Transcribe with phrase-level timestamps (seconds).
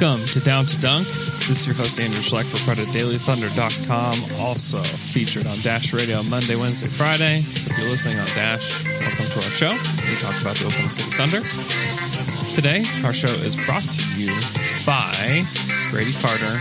[0.00, 1.02] Welcome to Down to Dunk.
[1.50, 4.46] This is your host, Andrew Schleck for PredaDailyThunder.com.
[4.46, 7.42] Also featured on Dash Radio Monday, Wednesday, Friday.
[7.42, 9.74] So if you're listening on Dash, welcome to our show.
[9.74, 11.42] We talk about the Oklahoma City Thunder.
[12.54, 14.30] Today, our show is brought to you
[14.86, 15.42] by
[15.90, 16.54] Grady Carter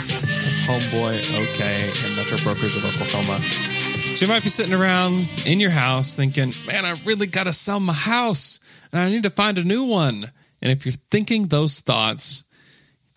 [0.65, 3.37] Homeboy OK and Metro Brokers of Oklahoma.
[3.37, 5.13] So you might be sitting around
[5.45, 8.57] in your house thinking, man, I really got to sell my house
[8.89, 10.25] and I need to find a new one.
[10.63, 12.46] And if you're thinking those thoughts,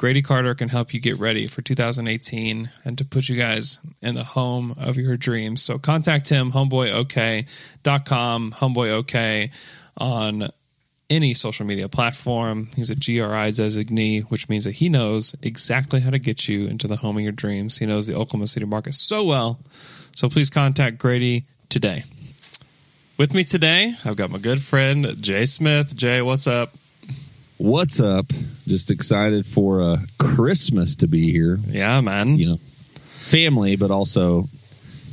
[0.00, 4.14] Grady Carter can help you get ready for 2018 and to put you guys in
[4.14, 5.62] the home of your dreams.
[5.62, 9.54] So contact him, homeboyok.com, homeboyok
[9.98, 10.48] on
[11.10, 12.68] any social media platform.
[12.74, 16.88] He's a GRI designee, which means that he knows exactly how to get you into
[16.88, 17.76] the home of your dreams.
[17.76, 19.60] He knows the Oklahoma City market so well.
[20.16, 22.04] So please contact Grady today.
[23.18, 25.94] With me today, I've got my good friend Jay Smith.
[25.94, 26.70] Jay, what's up?
[27.62, 28.26] What's up?
[28.66, 31.58] Just excited for uh, Christmas to be here.
[31.66, 32.36] Yeah, man.
[32.38, 34.44] You know, family, but also,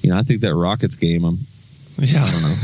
[0.01, 1.25] you know, I think that Rockets game.
[1.25, 1.37] I'm.
[1.97, 2.19] Yeah.
[2.23, 2.55] I don't know.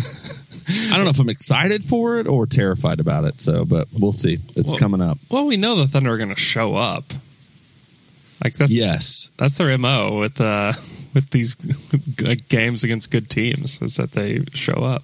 [0.94, 3.42] I don't know if I'm excited for it or terrified about it.
[3.42, 4.36] So, but we'll see.
[4.56, 5.18] It's Well- coming up.
[5.30, 7.04] Well, we know the Thunder are going to show up.
[8.42, 9.32] Like that's Yes.
[9.38, 10.72] that's their mo with uh
[11.14, 11.56] with these
[12.50, 15.04] games against good teams is that they show up.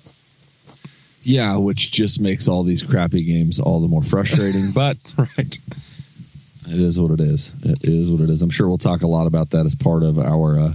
[1.23, 4.71] Yeah, which just makes all these crappy games all the more frustrating.
[4.73, 5.57] but Right.
[6.67, 7.53] it is what it is.
[7.63, 8.41] It is what it is.
[8.41, 10.73] I'm sure we'll talk a lot about that as part of our uh,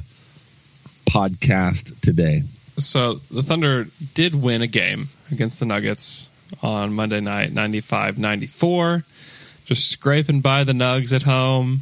[1.07, 2.43] podcast today.
[2.77, 6.31] So the Thunder did win a game against the Nuggets
[6.63, 9.67] on Monday night, 95-94.
[9.67, 11.81] Just scraping by the Nugs at home.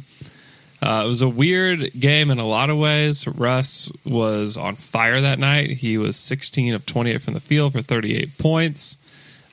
[0.83, 3.25] Uh, it was a weird game in a lot of ways.
[3.25, 5.69] Russ was on fire that night.
[5.69, 8.97] He was 16 of 28 from the field for 38 points.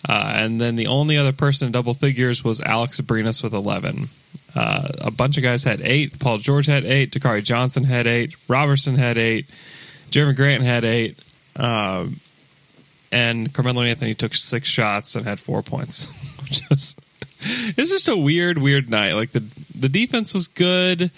[0.08, 4.06] Uh, and then the only other person in double figures was Alex Abrines with 11.
[4.56, 6.18] Uh, a bunch of guys had eight.
[6.18, 7.12] Paul George had eight.
[7.12, 8.34] Dakari Johnson had eight.
[8.48, 9.46] Roberson had eight.
[10.10, 11.16] Jerami Grant had eight.
[11.54, 12.16] Um,
[13.12, 16.10] and Carmelo Anthony took six shots and had four points.
[16.72, 16.96] Is,
[17.40, 19.12] it's just a weird, weird night.
[19.14, 19.40] Like the
[19.78, 21.10] the defense was good,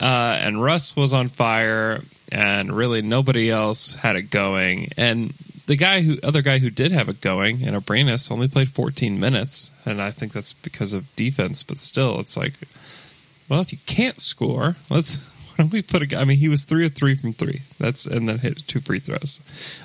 [0.00, 2.00] uh, and Russ was on fire,
[2.30, 4.88] and really nobody else had it going.
[4.96, 5.30] And
[5.66, 9.20] the guy who other guy who did have it going, and Abrines only played 14
[9.20, 11.62] minutes, and I think that's because of defense.
[11.62, 12.54] But still, it's like,
[13.48, 15.28] well, if you can't score, let's.
[15.58, 16.20] Why don't we put a guy?
[16.20, 17.62] I mean, he was three of three from three.
[17.80, 19.40] That's and then hit two free throws.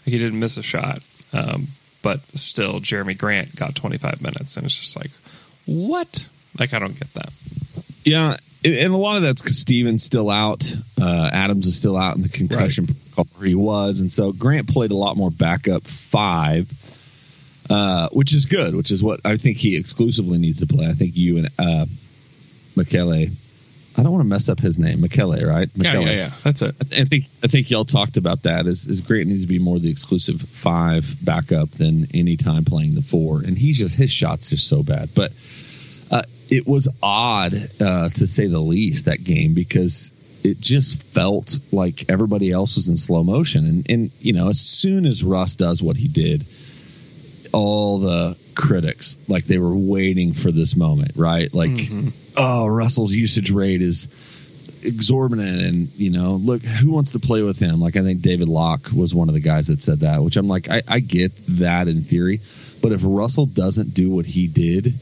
[0.05, 0.99] He didn't miss a shot,
[1.33, 1.65] um,
[2.03, 5.09] but still, Jerami Grant got 25 minutes, and it's just like,
[5.65, 6.29] what?
[6.59, 7.29] Like, I don't get that.
[8.05, 10.73] Yeah, and a lot of that's because Steven's still out.
[11.01, 14.69] Uh, Adams is still out in the concussion protocol where he was, and so Grant
[14.69, 16.71] played a lot more backup five,
[17.69, 18.75] uh, which is good.
[18.75, 20.87] Which is what I think he exclusively needs to play.
[20.87, 21.85] I think you and uh,
[22.75, 23.27] Michele.
[23.95, 25.69] I don't want to mess up his name, Michele, right?
[25.75, 26.01] Yeah, Michele.
[26.01, 26.29] yeah, yeah.
[26.43, 26.75] That's it.
[26.79, 28.65] I think I think y'all talked about that.
[28.65, 32.95] Is, is Grant needs to be more the exclusive five backup than any time playing
[32.95, 35.09] the four, and he's just his shots just so bad.
[35.15, 35.31] But
[36.53, 42.09] it was odd uh, to say the least that game because it just felt like
[42.09, 45.81] everybody else was in slow motion, and and you know as soon as Russ does
[45.81, 46.45] what he did,
[47.53, 51.51] all the critics like they were waiting for this moment, right?
[51.51, 51.71] Like,
[52.37, 54.07] oh, Russell's usage rate is
[54.85, 57.79] exorbitant and you know look who wants to play with him?
[57.79, 60.49] Like i think david locke was one of the guys that said that which i'm
[60.49, 62.39] like i, I get that in theory
[62.81, 64.93] but if russell doesn't do what he did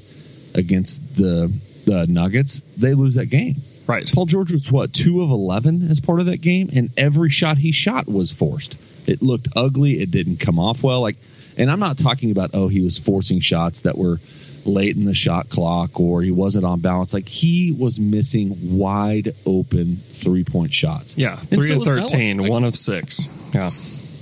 [0.56, 1.48] against the
[1.86, 3.56] the nuggets they lose that game
[3.88, 4.09] Right.
[4.13, 7.57] paul george was what two of 11 as part of that game and every shot
[7.57, 8.75] he shot was forced
[9.09, 11.15] it looked ugly it didn't come off well like
[11.57, 14.18] and i'm not talking about oh he was forcing shots that were
[14.65, 17.15] late in the shot clock or he wasn't on balance.
[17.15, 21.18] Like he was missing wide open three point shots.
[21.18, 21.36] Yeah.
[21.36, 23.27] Three so of was 13, Like, one of six.
[23.56, 23.71] Yeah.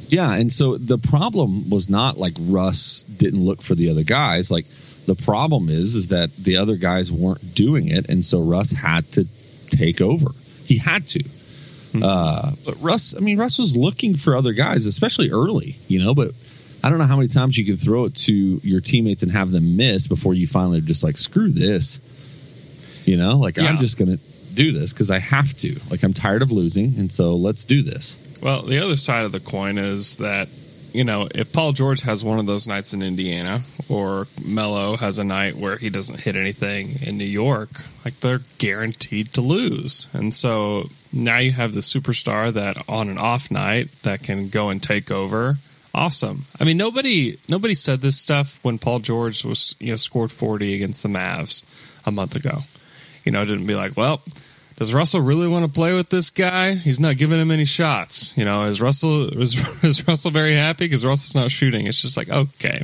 [0.08, 0.34] Yeah.
[0.34, 4.50] And so the problem was not like Russ didn't look for the other guys.
[4.50, 4.66] Like
[5.09, 8.09] the problem is, is that the other guys weren't doing it.
[8.09, 9.25] And so Russ had to
[9.71, 10.27] take over.
[10.65, 11.23] He had to.
[12.03, 16.13] Uh, but Russ, I mean, Russ was looking for other guys, especially early, you know.
[16.13, 16.29] But
[16.83, 19.50] I don't know how many times you can throw it to your teammates and have
[19.51, 22.00] them miss before you finally just like screw this,
[23.07, 23.38] you know.
[23.38, 23.65] Like Yeah.
[23.65, 24.17] I'm just gonna
[24.53, 25.75] do this because I have to.
[25.89, 28.19] Like I'm tired of losing, and so let's do this.
[28.41, 30.47] Well, the other side of the coin is that,
[30.94, 33.59] you know, if Paul George has one of those nights in Indiana
[33.89, 37.69] or Melo has a night where he doesn't hit anything in New York,
[38.06, 40.07] like they're guaranteed to lose.
[40.13, 40.83] And so
[41.13, 45.12] now you have the superstar that on an off night that can go and take
[45.12, 45.56] over.
[45.94, 46.44] Awesome.
[46.59, 50.75] I mean, nobody nobody said this stuff when Paul George was, you know, scored 40
[50.75, 51.63] against the Mavs
[52.06, 52.59] a month ago.
[53.25, 54.21] You know, it didn't be like, well,
[54.80, 56.74] does Russell really want to play with this guy?
[56.74, 58.36] He's not giving him any shots.
[58.38, 61.86] You know, is Russell is, is Russell very happy because Russell's not shooting?
[61.86, 62.81] It's just like okay,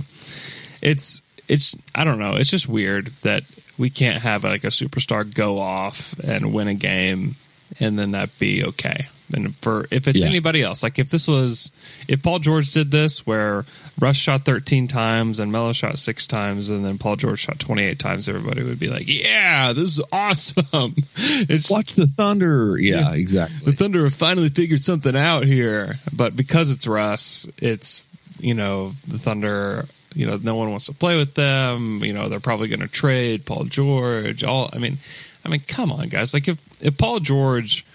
[0.82, 2.36] it's it's I don't know.
[2.36, 3.44] It's just weird that
[3.78, 7.32] we can't have like a superstar go off and win a game
[7.80, 9.06] and then that be okay.
[9.33, 10.27] And for if it's Yeah.
[10.27, 11.72] anybody else, like if this was
[12.07, 13.66] if Paul George did this where
[14.00, 17.98] Russ shot 13 times and Melo shot six times and then Paul George shot 28
[17.98, 22.77] times, everybody would be like, "Yeah, this is awesome." It's Watch the Thunder.
[22.77, 23.72] Yeah, exactly.
[23.72, 23.77] the.
[23.77, 25.98] Thunder have finally figured something out here.
[26.16, 28.07] But because it's Russ, it's
[28.39, 29.86] you know the Thunder.
[30.13, 32.01] You know, no one wants to play with them.
[32.04, 34.44] You know, they're probably going to trade Paul George.
[34.45, 34.98] All I mean,
[35.45, 36.33] I mean, come on, guys.
[36.33, 37.86] Like if if Paul George,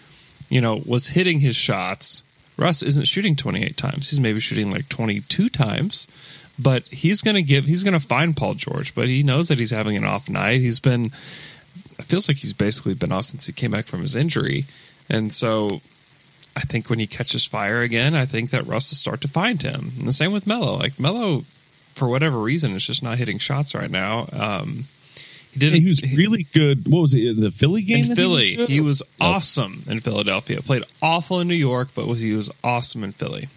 [0.50, 2.22] you know, was hitting his shots,
[2.58, 4.10] Russ isn't shooting twenty eight times.
[4.10, 6.06] He's maybe shooting like twenty two times.
[6.62, 7.64] But he's going to give.
[7.64, 8.94] He's going to find Paul George.
[8.94, 10.60] But he knows that he's having an off night.
[10.60, 11.06] He's been
[12.00, 14.64] it feels like he's basically been off since he came back from his injury.
[15.08, 15.80] And so
[16.56, 19.62] I think when he catches fire again, I think that Russ will start to find
[19.62, 19.92] him.
[19.98, 20.76] And the same with Melo.
[20.76, 21.40] Like Melo,
[21.94, 24.26] for whatever reason, is just not hitting shots right now.
[24.32, 24.84] Um,
[25.56, 26.86] did he was really good.
[26.86, 28.04] What was it the Philly game?
[28.04, 28.54] in Philly.
[28.54, 28.68] He was.
[28.68, 30.60] He was awesome in Philadelphia.
[30.60, 33.48] Played awful in New York, but was he was awesome in Philly.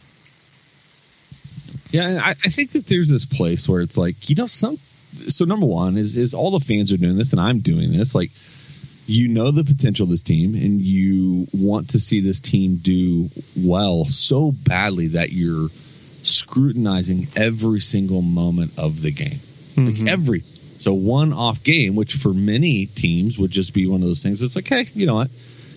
[1.91, 4.77] Yeah, I, I think that there's this place where it's like, you know, some.
[4.77, 8.15] So number one is is all the fans are doing this, and I'm doing this.
[8.15, 8.31] Like,
[9.05, 13.27] you know the potential of this team, and you want to see this team do
[13.55, 19.39] well so badly that you're scrutinizing every single moment of the game,
[19.77, 20.07] like mm-hmm.
[20.07, 20.41] every.
[20.83, 24.41] So one off game, which for many teams would just be one of those things.
[24.41, 25.29] It's like, hey, you know what?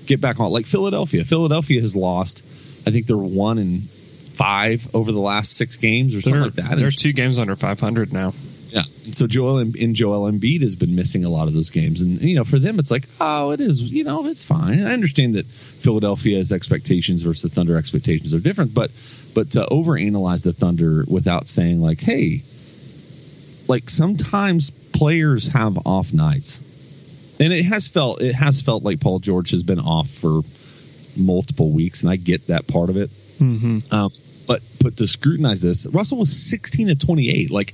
[0.06, 0.50] Get back on.
[0.50, 1.24] Like Philadelphia.
[1.24, 2.40] Philadelphia has lost.
[2.86, 6.70] I think they're one in five over the last six games or something They're, like
[6.70, 6.78] that.
[6.78, 8.32] they're two games under 500 now.
[8.70, 8.80] yeah.
[8.80, 12.20] And so Joel and Joel Embiid has been missing a lot of those games, and
[12.20, 14.84] you know, for them, it's like, oh, it is, you know, it's fine.
[14.84, 18.90] I understand that Philadelphia's expectations versus the Thunder expectations are different, but
[19.34, 22.40] but to overanalyze the Thunder without saying like, hey,
[23.68, 26.60] like sometimes players have off nights,
[27.40, 30.40] and it has felt it has felt like Paul George has been off for
[31.18, 33.10] multiple weeks, and I get that part of it.
[33.10, 33.94] Mm-hmm.
[33.94, 34.10] Um,
[34.46, 37.72] but but to scrutinize this, Russell was 16 to 28, like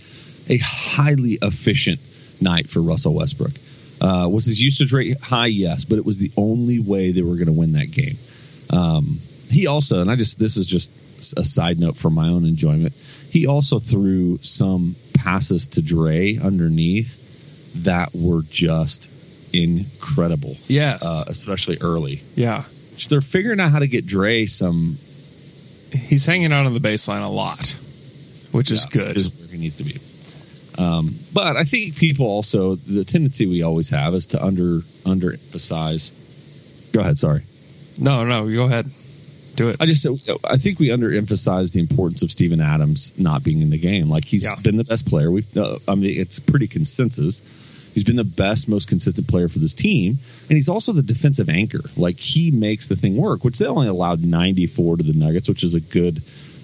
[0.48, 2.00] a highly efficient
[2.40, 3.52] night for Russell Westbrook.
[4.00, 5.46] Uh, was his usage rate high?
[5.46, 8.16] Yes, but it was the only way they were going to win that game.
[8.70, 10.90] Um, he also, and I just this is just
[11.36, 12.92] a side note for my own enjoyment.
[13.32, 19.08] He also threw some passes to Dre underneath that were just
[19.54, 21.02] incredible, Yes.
[21.06, 22.20] uh, especially early.
[22.34, 22.62] yeah.
[22.62, 24.94] So they're figuring out how to get Dre some
[25.94, 27.74] He's hanging out on the baseline a lot,
[28.52, 29.16] which is Yeah, good.
[29.16, 29.96] Is where he needs to be.
[30.82, 36.12] Um, but I think people also the tendency we always have is to under underemphasize.
[36.92, 37.18] Go ahead.
[37.18, 37.40] Sorry.
[37.98, 38.86] no, no, go ahead.
[39.56, 39.76] Do it.
[39.80, 40.06] I just
[40.48, 44.08] I think we underemphasize the importance of Steven Adams not being in the game.
[44.08, 44.54] Like he's Yeah.
[44.62, 45.30] been the best player.
[45.30, 47.42] We've uh, I mean it's pretty consensus.
[47.94, 50.12] He's been the best, most consistent player for this team,
[50.48, 51.80] and he's also the defensive anchor.
[51.98, 55.62] Like he makes the thing work, which they only allowed 94 to the Nuggets, which
[55.62, 56.18] is a good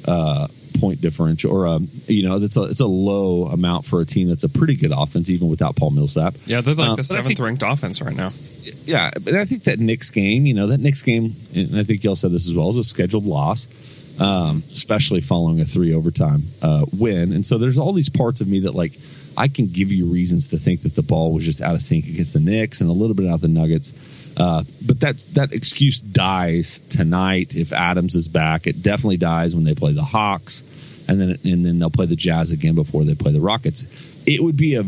[0.07, 0.49] uh,
[0.81, 4.29] point differential, or um, you know, that's a it's a low amount for a team
[4.29, 6.35] that's a pretty good offense, even without Paul Millsap.
[6.47, 8.31] yeah, they're like Uh, the seventh think- ranked offense right now.
[8.85, 12.05] Yeah, but I think that Knicks game, you know, that Knicks game, and I think
[12.05, 13.69] y'all said this as well, is a scheduled loss,
[14.21, 17.33] um, especially following a three overtime uh, win.
[17.33, 18.93] And so there's all these parts of me that, like,
[19.37, 22.07] I can give you reasons to think that the ball was just out of sync
[22.07, 23.93] against the Knicks and a little bit out of the Nuggets.
[24.37, 28.67] Uh, but that that excuse dies tonight if Adams is back.
[28.67, 32.17] It definitely dies when they play the Hawks, and then and then they'll play the
[32.17, 33.85] Jazz again before they play the Rockets.
[34.27, 34.83] It would be a,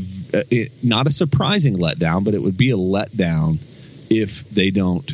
[0.50, 3.58] it, not a surprising letdown, but it would be a letdown
[4.10, 5.08] if they don't.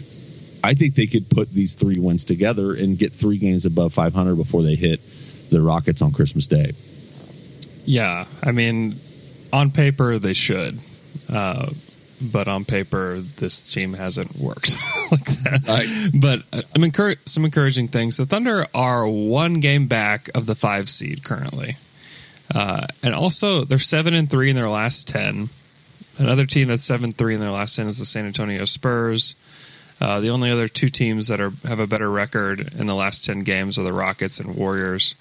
[0.65, 4.35] I think they could put these three wins together and get three games above 500
[4.35, 5.01] before they hit
[5.51, 6.73] the Rockets on Christmas Day.
[7.85, 8.95] Yeah, I mean,
[9.53, 10.81] on paper they should.
[11.33, 11.67] Uh,
[12.33, 14.75] but on paper, this team hasn't worked
[15.11, 15.65] like that.
[15.69, 16.21] Right.
[16.21, 18.17] But uh, I'm some encouraging things.
[18.17, 21.73] The Thunder are one game back of the five seed currently,
[22.55, 25.49] uh, and also they're seven and three in their last ten.
[26.19, 29.35] Another team that's seven three in their last ten is the San Antonio Spurs.
[30.01, 33.25] Uh, the only other two teams that are have a better record in the last
[33.25, 35.15] ten games are the Rockets and Warriors.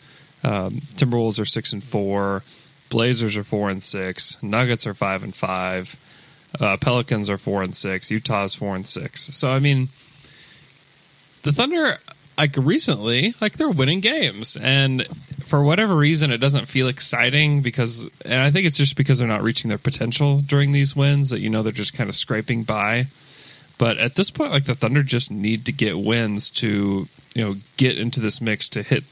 [0.44, 2.44] Um, Timberwolves are six and four.
[2.90, 4.42] Blazers are four and six.
[4.44, 5.96] Nuggets are five and five.
[6.60, 8.12] Uh, Pelicans are four and six.
[8.12, 9.22] Utah's four and six.
[9.22, 9.90] So I mean,
[11.44, 11.98] the Thunder,
[12.38, 15.06] like recently, like they're winning games, and
[15.46, 19.28] for whatever reason, it doesn't feel exciting because, and I think it's just because they're
[19.28, 22.64] not reaching their potential during these wins that you know they're just kind of scraping
[22.64, 23.06] by.
[23.78, 27.54] But at this point, like the Thunder just need to get wins to you know
[27.78, 29.04] get into this mix to hit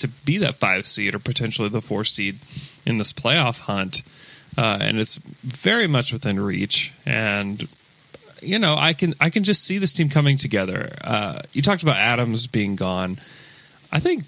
[0.00, 2.36] to be that five seed or potentially the four seed
[2.86, 4.02] in this playoff hunt.
[4.56, 6.92] Uh, and it's very much within reach.
[7.06, 7.60] And
[8.42, 10.90] you know, I can I can just see this team coming together.
[11.02, 13.12] Uh, you talked about Adams being gone.
[13.90, 14.24] I think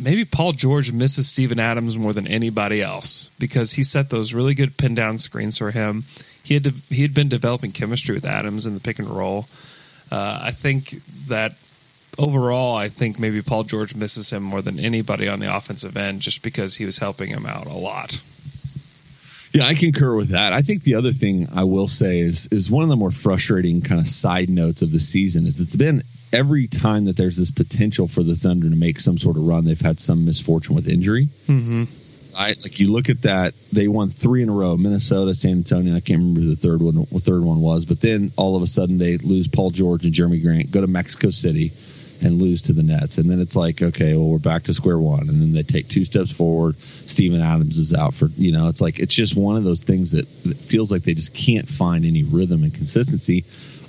[0.00, 4.54] maybe Paul George misses Steven Adams more than anybody else because he set those really
[4.54, 6.04] good pin down screens for him.
[6.42, 9.46] He had he had been developing chemistry with Adams in the pick and roll.
[10.10, 10.90] Uh, I think
[11.28, 11.52] that
[12.18, 16.20] overall, I think maybe Paul George misses him more than anybody on the offensive end
[16.20, 18.20] just because he was helping him out a lot.
[19.54, 20.52] Yeah, I concur with that.
[20.52, 23.82] I think the other thing I will say is is one of the more frustrating
[23.82, 27.52] kind of side notes of the season is it's been every time that there's this
[27.52, 30.88] potential for the Thunder to make some sort of run, they've had some misfortune with
[30.88, 31.26] injury.
[31.46, 31.84] Mm-hmm.
[32.36, 32.56] Right?
[32.64, 35.94] Like you look at that, they won three in a row: Minnesota, San Antonio.
[35.94, 38.62] I can't remember who the third one, what third one was, but then all of
[38.64, 41.70] a sudden they lose Paul George and Jerami Grant, go to Mexico City,
[42.22, 44.98] and lose to the Nets, and then it's like, okay, well we're back to square
[44.98, 46.76] one, and then they take two steps forward.
[46.76, 50.12] Steven Adams is out for, you know, it's like it's just one of those things
[50.12, 53.44] that, that feels like they just can't find any rhythm and consistency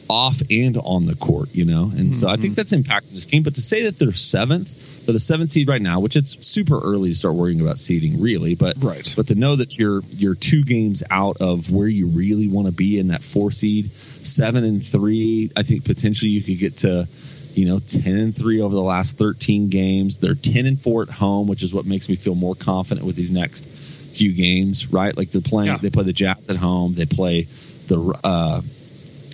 [0.08, 2.56] off and on the court, you know, and so I think mm-hmm.
[2.56, 3.44] that's impacting this team.
[3.44, 6.80] But to say that they're seventh for the seventh seed right now, which it's super
[6.80, 8.56] early to start worrying about seeding, really.
[8.56, 9.14] But Right.
[9.16, 12.74] but to know that you're you're two games out of where you really want to
[12.74, 17.08] be in that four seed, seven and three, I think potentially you could get to,
[17.56, 20.18] you know, ten and three over the last thirteen games.
[20.18, 23.16] They're ten and four at home, which is what makes me feel more confident with
[23.16, 24.92] these next few games.
[24.92, 25.72] Right, like they're playing.
[25.72, 25.78] Yeah.
[25.78, 26.94] They play the Jazz at home.
[26.94, 27.44] They play
[27.88, 28.20] the.
[28.24, 28.62] uh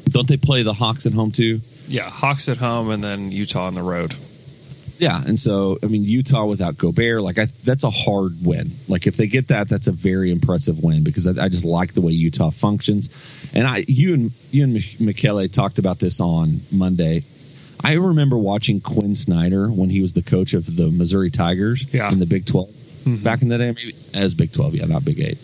[0.10, 1.60] don't they play the Hawks at home too?
[1.88, 4.14] Yeah, Hawks at home and then Utah on the road.
[4.98, 8.68] Yeah, and so I mean Utah without Gobert, like I, that's a hard win.
[8.88, 11.94] Like if they get that, that's a very impressive win because I, I just like
[11.94, 13.52] the way Utah functions.
[13.56, 17.22] And I, you and you and Mich- Michele talked about this on Monday.
[17.84, 22.12] I remember watching Quin Snyder when he was the coach of the Missouri Tigers Yeah.
[22.12, 25.20] in the Big 12 back in the day, maybe as Big Twelve, yeah, not Big
[25.20, 25.38] Eight.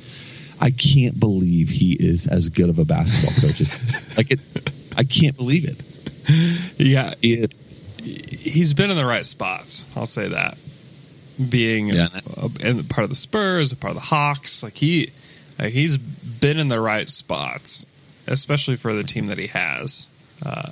[0.61, 4.39] I can't believe he is as good of a basketball coach as like it.
[4.97, 6.79] I can't believe it.
[6.79, 7.59] Yeah, is.
[8.03, 9.85] he's been in the right spots.
[9.95, 10.57] I'll say that.
[11.49, 12.09] Being Yeah.
[12.37, 15.09] a, in part of the Spurs, a part of the Hawks, like he,
[15.57, 17.85] like he's been in the right spots,
[18.27, 20.07] especially for the team that he has.
[20.45, 20.71] Uh,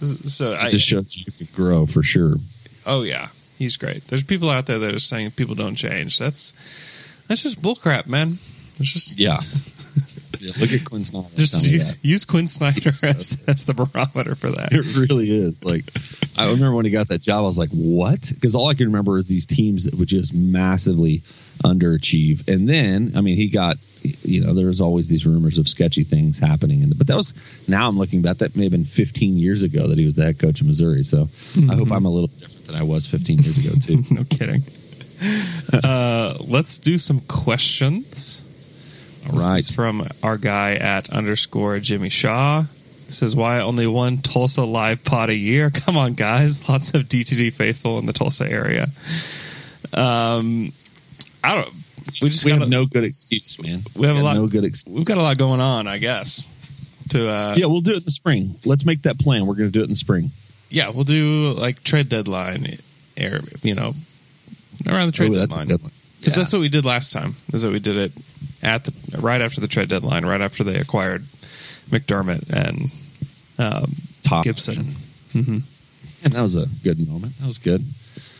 [0.00, 2.34] so I, just shows you can grow for sure.
[2.86, 3.26] oh yeah,
[3.58, 4.02] he's great.
[4.04, 6.18] There's people out there that are saying people don't change.
[6.18, 6.52] That's
[7.28, 8.38] that's just bullcrap, man.
[8.78, 9.38] It's just Yeah.
[10.40, 11.28] yeah look at Quin Snyder.
[11.34, 14.72] just use, use Quin Snyder as, as the barometer for that.
[14.72, 15.64] It really is.
[15.64, 15.84] Like,
[16.38, 18.30] I remember when he got that job, I was like, what?
[18.32, 21.18] Because all I can remember is these teams that would just massively
[21.64, 22.46] underachieve.
[22.48, 26.38] And then, I mean, he got, you know, there's always these rumors of sketchy things
[26.38, 26.82] happening.
[26.82, 27.34] And, but that was,
[27.68, 30.24] now I'm looking back, that may have been 15 years ago that he was the
[30.24, 31.02] head coach of Missouri.
[31.02, 31.28] So
[31.70, 34.02] I hope I'm a little different than I was 15 years ago, too.
[34.14, 34.62] no kidding.
[35.72, 38.44] Uh, let's do some questions.
[39.26, 39.58] All This right.
[39.58, 42.62] is from our guy at underscore Jimmy Shaw.
[43.06, 45.70] This says why only one Tulsa live pod a year?
[45.74, 46.68] Come on, guys!
[46.68, 48.86] Lots of DTD faithful in the Tulsa area.
[49.92, 50.70] Um,
[51.42, 51.72] I don't.
[52.22, 53.80] We just We have no good excuse, man.
[53.96, 54.94] We have a lot- No good excuse.
[54.96, 56.52] We've got a lot going on, I guess.
[57.10, 58.54] To uh, Yeah, we'll do it in the spring.
[58.64, 59.46] Let's make that plan.
[59.46, 60.30] We're going to do it in the spring.
[60.70, 62.66] yeah, we'll do like trade deadline,
[63.16, 63.94] air, you know,
[64.86, 65.68] around the trade Ooh, a deadline.
[65.68, 66.36] Because Yeah.
[66.36, 67.34] that's what we did last time.
[67.54, 68.12] Is that we did it
[68.62, 71.22] at the right after the trade deadline, right after they acquired
[71.90, 72.90] McDermott and
[73.58, 73.90] um,
[74.22, 74.80] Taj Gibson.
[75.34, 75.62] option.
[76.24, 77.36] And that was a good moment.
[77.38, 77.82] That was good.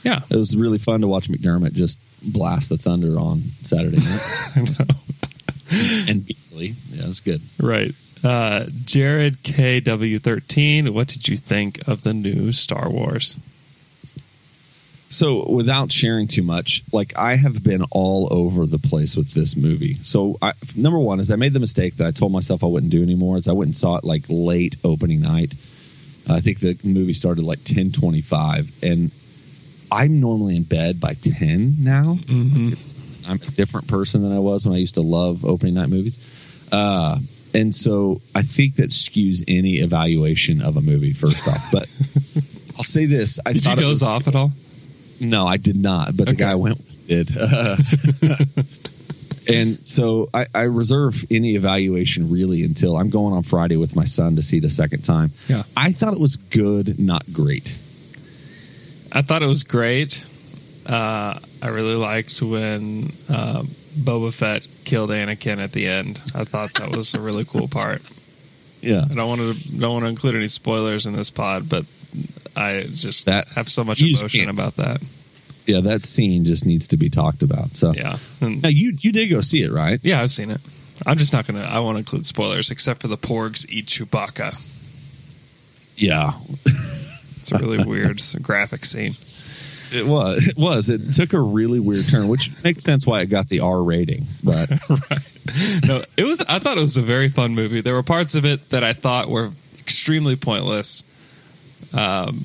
[0.04, 4.50] Yeah, It was really fun to watch McDermott just blast the Thunder on Saturday night.
[4.56, 6.10] I know.
[6.10, 6.72] and Beasley.
[6.90, 7.40] Yeah, it was good.
[7.60, 7.92] Right.
[8.24, 10.90] Uh, Jared KW13.
[10.90, 13.36] What did you think of the new Star Wars?
[15.10, 19.56] so without sharing too much, like I have been all over the place with this
[19.56, 19.94] movie.
[19.94, 22.92] So I, number one is I made the mistake that I told myself I wouldn't
[22.92, 23.36] do anymore.
[23.36, 25.52] Is I went and saw it like late opening night.
[26.30, 29.10] I think the movie started like ten twenty five, and
[29.90, 32.14] I'm normally in bed by ten now.
[32.14, 32.72] Mm-hmm.
[32.72, 32.94] It's
[33.28, 36.68] I'm a different person than I was when I used to love opening night movies.
[36.72, 37.18] Uh,
[37.54, 41.12] and so I think that skews any evaluation of a movie.
[41.12, 41.82] First off, but
[42.76, 44.52] I'll say this: I Did you doze off at all?
[45.20, 46.16] no, I did not.
[46.16, 47.30] But the guy I went with did.
[49.48, 54.04] and so I, I reserve any evaluation really until I'm going on Friday with my
[54.04, 55.30] son to see the second time.
[55.48, 55.62] Yeah.
[55.76, 57.76] I thought it was good, not great.
[59.12, 60.24] I thought it was great.
[60.86, 66.18] Uh, I really liked when uh, Boba Fett killed Anakin at the end.
[66.36, 68.00] I thought that was a really cool part.
[68.80, 69.04] Yeah.
[69.10, 71.84] I don't want to don't want to include any spoilers in this pod, but
[72.56, 75.02] I just That- have so much emotion about that.
[75.66, 77.76] Yeah, that scene just needs to be talked about.
[77.76, 80.00] So Yeah, and, now you you did go see it, right?
[80.02, 80.60] yeah, I've seen it.
[81.06, 81.60] I'm just not gonna.
[81.62, 84.54] I won't include spoilers except for the Porgs eat Chewbacca.
[85.96, 86.32] Yeah.
[87.50, 89.12] It's a really weird graphic scene.
[89.90, 90.46] It was.
[90.46, 90.90] It was.
[90.90, 94.22] It took a really weird turn, which makes sense why it got the R rating.
[94.44, 95.86] But right.
[95.86, 96.42] No, it was.
[96.46, 97.80] I thought it was a very fun movie.
[97.80, 101.04] There were parts of it that I thought were extremely pointless,
[101.96, 102.38] um,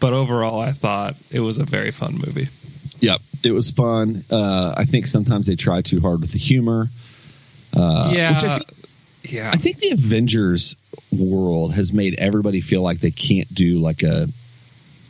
[0.00, 2.48] but overall, I thought it was a very fun movie.
[3.00, 4.16] Yep, it was fun.
[4.30, 6.86] Uh, I think sometimes they try too hard with the humor.
[7.76, 9.50] Uh, yeah, I think, yeah.
[9.52, 10.76] I think the Avengers
[11.12, 14.26] world has made everybody feel like they can't do like a,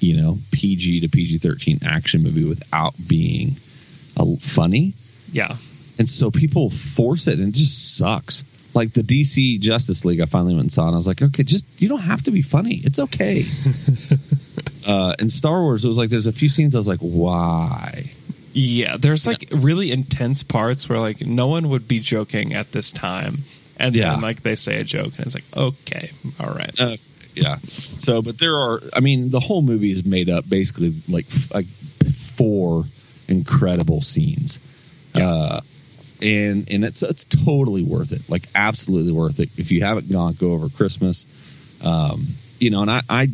[0.01, 3.51] you know, PG to PG thirteen action movie without being
[4.19, 4.95] uh, funny,
[5.33, 5.49] yeah,
[5.99, 8.45] and so people force it, and it just sucks.
[8.73, 11.43] Like the DC Justice League, I finally went and saw, and I was like, okay,
[11.43, 12.77] just you don't have to be funny.
[12.85, 13.43] It's okay.
[14.87, 18.05] uh, in Star Wars, it was like there's a few scenes I was like, why?
[18.53, 18.97] yeah.
[18.97, 23.39] There's like really intense parts where like no one would be joking at this time,
[23.79, 24.13] and Yeah.
[24.13, 26.81] then like they say a joke, and it's like okay, all right.
[26.81, 26.97] Uh,
[27.35, 27.57] yeah.
[27.57, 28.81] So, but there are.
[28.95, 32.85] I mean, the whole movie is made up basically like f- like four
[33.29, 34.59] incredible scenes.
[35.15, 35.29] Yeah.
[35.29, 35.61] Uh,
[36.23, 38.29] and and it's it's totally worth it.
[38.31, 39.49] Like absolutely worth it.
[39.59, 41.27] If you haven't gone, go over Christmas.
[41.85, 42.23] Um,
[42.59, 43.29] you know, and I, I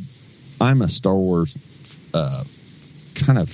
[0.60, 1.56] I'm a Star Wars
[2.14, 2.44] uh,
[3.26, 3.50] kind of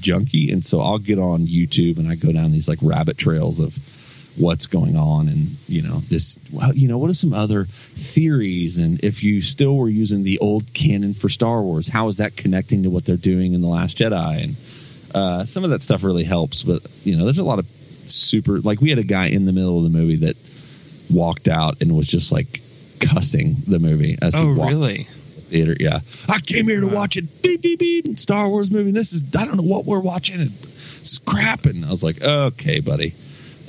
[0.00, 3.60] junkie, and so I'll get on YouTube and I go down these like rabbit trails
[3.60, 3.74] of
[4.38, 8.78] what's going on and you know this well you know what are some other theories?
[8.78, 12.36] And if you still were using the old canon for star wars how is that
[12.36, 14.44] connecting to what they're doing in the last jedi?
[14.44, 14.56] And
[15.14, 18.58] uh, some of that stuff really helps but you know there's a lot of super
[18.60, 20.36] like we had a guy in the middle of the movie that
[21.10, 22.46] walked out and was just like
[23.00, 25.00] cussing the movie as Oh he walked really?
[25.00, 25.76] out of the theater.
[25.78, 25.98] Yeah.
[26.28, 27.24] I came here to watch it.
[27.42, 28.18] Beep beep beep.
[28.18, 28.90] Star wars movie.
[28.90, 30.38] This is i don't know what we're watching.
[30.38, 31.66] This is crap.
[31.66, 33.12] And i was like okay buddy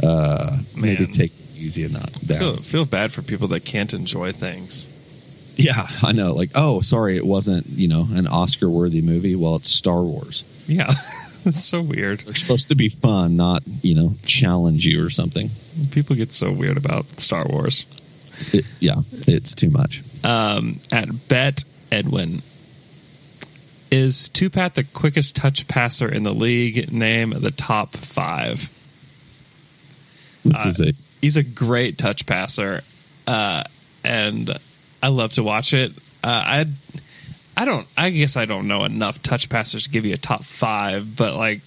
[0.04, 3.94] uh maybe take it easy and not down feel feel bad for people that can't
[3.94, 4.88] enjoy things.
[5.60, 6.34] Yeah, I know.
[6.34, 9.36] Like, oh, sorry, it wasn't, you know, an Oscar worthy movie.
[9.36, 10.44] Well, it's Star Wars.
[10.68, 10.86] Yeah,
[11.46, 12.20] it's so weird.
[12.20, 15.50] They're supposed to be fun, not, you know, challenge you or something.
[15.92, 17.86] People get so weird about Star Wars.
[18.54, 20.04] It, yeah, it's too much.
[20.24, 22.42] um, at Bet Edwin.
[23.90, 26.92] Is Tupat the quickest touch passer in the league?
[26.92, 28.70] Name the top five.
[30.50, 32.82] This Uh, is He's a great touch passer,
[33.26, 33.64] uh,
[34.04, 34.50] and
[35.02, 35.92] I love to watch it.
[36.24, 36.66] Uh, I,
[37.56, 37.88] I don't.
[37.98, 41.36] I guess I don't know enough touch passers to give you a top five, but
[41.36, 41.62] like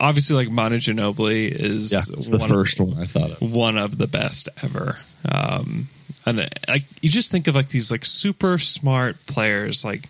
[0.00, 3.52] obviously, like Manu Ginobili is yeah, the one first one I thought of.
[3.54, 4.96] one of the best ever.
[5.30, 5.84] Um,
[6.26, 10.08] and like you just think of like these like super smart players like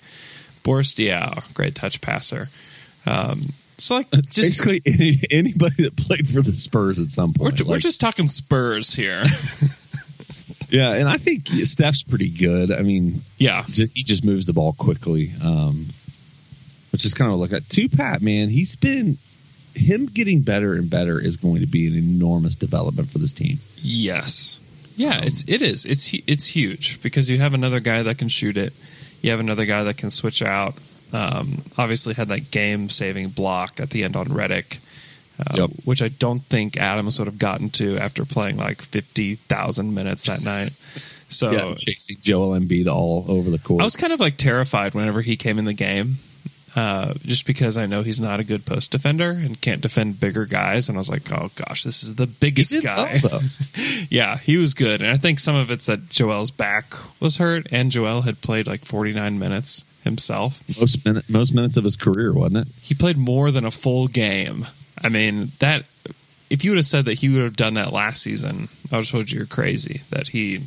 [0.63, 2.49] Boris Diaw, great touch passer.
[3.07, 3.41] Um,
[3.79, 7.63] so like just Basically, any, anybody that played for the Spurs at some we're, point.
[7.63, 9.23] we're just talking Spurs here.
[10.71, 12.73] yeah, and I think Steph's pretty good.
[12.73, 15.87] I mean, yeah, just, he just moves the ball quickly, um,
[16.93, 17.69] which is kind of like a look at.
[17.69, 19.17] Tupat, man, he's been
[19.75, 23.57] him getting better and better is going to be an enormous development for this team.
[23.83, 24.61] yes,
[24.97, 25.17] yeah.
[25.17, 28.57] Um, it's it is it's it's huge because you have another guy that can shoot
[28.57, 28.73] it.
[29.23, 30.75] You have another guy that can switch out.
[31.13, 34.79] Um, obviously, had that game saving block at the end on Reddick.
[35.39, 35.71] Uh, Yep.
[35.85, 40.27] which I don't think Adams would have gotten to after playing like fifty thousand minutes
[40.27, 40.71] that night.
[41.27, 43.81] So yeah, chasing Joel Embiid all over the court.
[43.81, 46.17] I was kind of like terrified whenever he came in the game,
[46.77, 50.45] uh, just because I know he's not a good post defender and can't defend bigger
[50.45, 50.89] guys.
[50.89, 53.19] And I was like, oh gosh, this is the biggest guy.
[53.25, 53.41] well,
[54.11, 56.85] yeah, he was good, and I think some of it's that Joel's back
[57.21, 60.63] was hurt, and Joel had played like forty nine minutes himself.
[60.81, 62.73] Most minute, most minutes of his career, wasn't it?
[62.83, 64.65] He played more than a full game.
[65.03, 65.85] I mean, that
[66.51, 69.05] if you would have said that he would have done that last season, I would
[69.05, 70.01] have told you you're crazy.
[70.11, 70.61] That he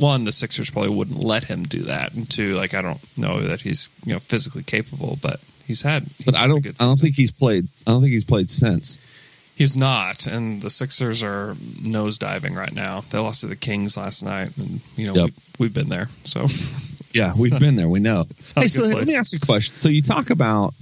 [0.00, 3.40] one, the Sixers probably wouldn't let him do that, and two, like I don't know
[3.42, 6.04] that he's you know physically capable, but he's had.
[6.04, 6.66] He's But I don't.
[6.66, 7.64] I don't think he's played.
[7.86, 8.98] I don't think he's played since.
[9.56, 10.26] he's not.
[10.26, 13.00] And the Sixers are nosediving right now.
[13.10, 15.30] They lost to the Kings last night, and you know Yep.
[15.58, 16.08] we, we've been there.
[16.24, 16.40] So
[17.16, 17.88] Yeah, we've been there.
[17.88, 18.24] We know.
[18.54, 19.76] Hey, so good let me ask you a question.
[19.76, 20.74] So you talk about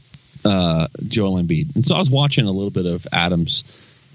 [0.44, 3.62] uh, Joel Embiid, and so I was watching a little bit of Adams'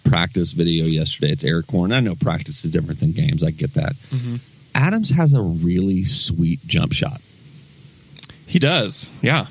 [0.03, 1.31] practice video yesterday.
[1.31, 1.91] It's Erik Horne.
[1.91, 3.43] I know practice is different than games.
[3.43, 3.93] I get that.
[3.93, 4.35] Mm-hmm.
[4.75, 7.19] Adams has a really sweet jump shot.
[8.45, 9.11] he does.
[9.21, 9.45] Yeah,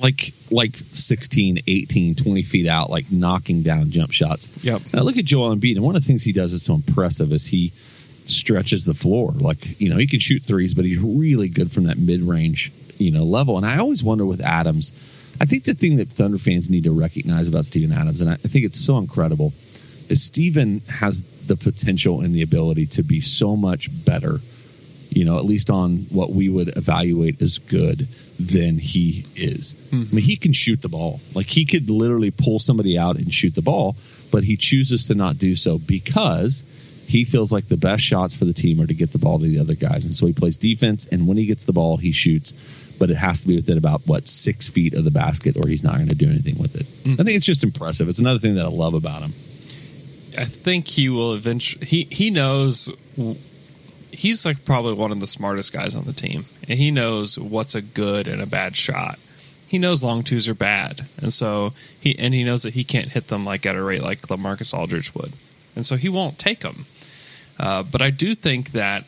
[0.00, 4.48] Like like 16, 18, 20 feet out, like knocking down jump shots.
[4.64, 4.82] Yep.
[4.94, 7.32] Now look at Joel Embiid, and one of the things he does that's so impressive
[7.32, 7.72] is he
[8.28, 9.32] stretches the floor.
[9.32, 12.72] Like you know, he can shoot threes, but he's really good from that mid range
[12.98, 13.56] you know level.
[13.56, 15.10] And I always wonder with Adams.
[15.40, 18.36] I think the thing that Thunder fans need to recognize about Steven Adams, and I,
[18.36, 19.46] think it's so incredible,
[20.08, 24.38] is Steven has the potential and the ability to be so much better.
[25.10, 29.74] You know, at least on what we would evaluate as good than he is.
[29.92, 31.20] I mean, he can shoot the ball.
[31.34, 33.94] Like he could literally pull somebody out and shoot the ball,
[34.30, 36.62] but he chooses to not do so because
[37.12, 39.44] he feels like the best shots for the team are to get the ball to
[39.44, 40.06] the other guys.
[40.06, 43.16] And so he plays defense, and when he gets the ball, he shoots, but it
[43.16, 46.08] has to be within about, what, six feet of the basket, or he's not going
[46.08, 46.86] to do anything with it.
[47.04, 47.20] Hmm.
[47.20, 48.08] I think it's just impressive.
[48.08, 49.30] It's another thing that I love about him.
[50.38, 51.84] I think he will eventually.
[51.84, 52.88] He he knows.
[54.10, 57.74] He's like probably one of the smartest guys on the team, and he knows what's
[57.74, 59.18] a good and a bad shot.
[59.68, 63.12] He knows long twos are bad, and so he and he knows that he can't
[63.12, 65.32] hit them like at a rate like Lamarcus Aldridge would,
[65.76, 66.86] and so he won't take them.
[67.58, 69.04] Uh, but I do think that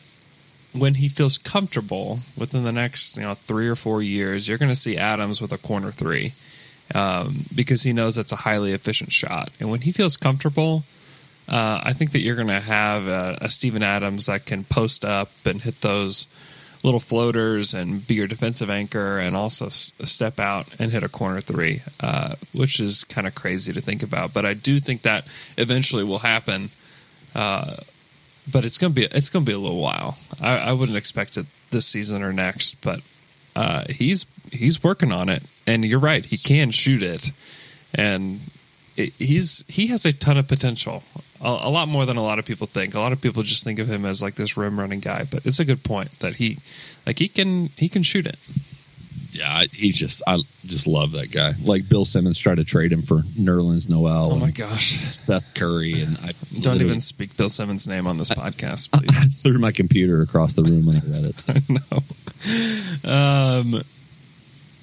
[0.73, 4.71] when he feels comfortable within the next you know three or four years, you're going
[4.71, 6.31] to see Adams with a corner three
[6.93, 10.83] um, because he knows that's a highly efficient shot, and when he feels comfortable.
[11.47, 15.05] Uh, I think that you're going to have a, a Steven Adams that can post
[15.05, 16.25] up and hit those
[16.85, 21.09] little floaters and be your defensive anchor and also s- step out and hit a
[21.09, 24.33] corner three, uh, which is kind of crazy to think about.
[24.33, 25.25] But I do think that
[25.57, 26.69] eventually will happen.
[27.33, 27.75] Uh,
[28.51, 30.17] but it's gonna be it's gonna be a little while.
[30.41, 32.99] I, I wouldn't expect it this season or next, but
[33.55, 35.43] uh, he's he's working on it.
[35.67, 37.31] And you're right, he can shoot it,
[37.93, 38.39] and
[38.95, 41.03] it, he's he has a ton of potential,
[41.41, 42.93] a, a lot more than a lot of people think.
[42.93, 45.45] A lot of people just think of him as like this rim running guy, but
[45.45, 46.57] it's a good point that he
[47.05, 48.37] like he can he can shoot it.
[49.35, 51.51] Yeah, I- he's just, I just love that guy.
[51.63, 54.31] Like Bill Simmons tried to trade him for Nerlens Noel.
[54.33, 54.91] Oh my gosh!
[54.91, 59.09] Seth Curry, and I Don't even speak Bill Simmons' name on this podcast, please.
[59.09, 61.45] I threw my computer across the room when I read it.
[63.03, 63.11] no.
[63.11, 63.81] Um,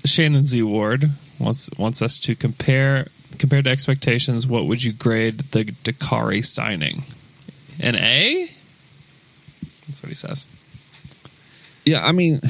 [0.04, 1.04] Shannon Z Ward
[1.40, 3.06] wants wants us to compare
[3.38, 4.46] compared to expectations.
[4.46, 7.02] What would you grade the Dakari signing?
[7.82, 8.46] An A.
[9.86, 10.46] That's what he says.
[11.84, 12.40] Yeah, I mean,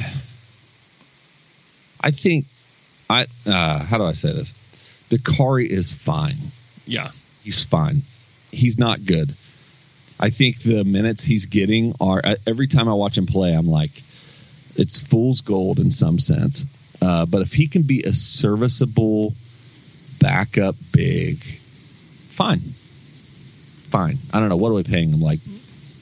[2.03, 2.45] I think
[3.09, 4.53] I uh, how do I say this?
[5.09, 6.35] Dakari is fine.
[6.85, 7.07] Yeah,
[7.43, 8.01] He's fine.
[8.51, 9.29] He's not good.
[10.19, 13.91] I think the minutes he's getting are every time I watch him play, I'm like,
[14.75, 16.65] it's fool's gold in some sense.
[17.01, 19.33] Uh, but if he can be a serviceable
[20.21, 24.17] backup big, fine, fine.
[24.33, 25.39] I don't know what are we paying him like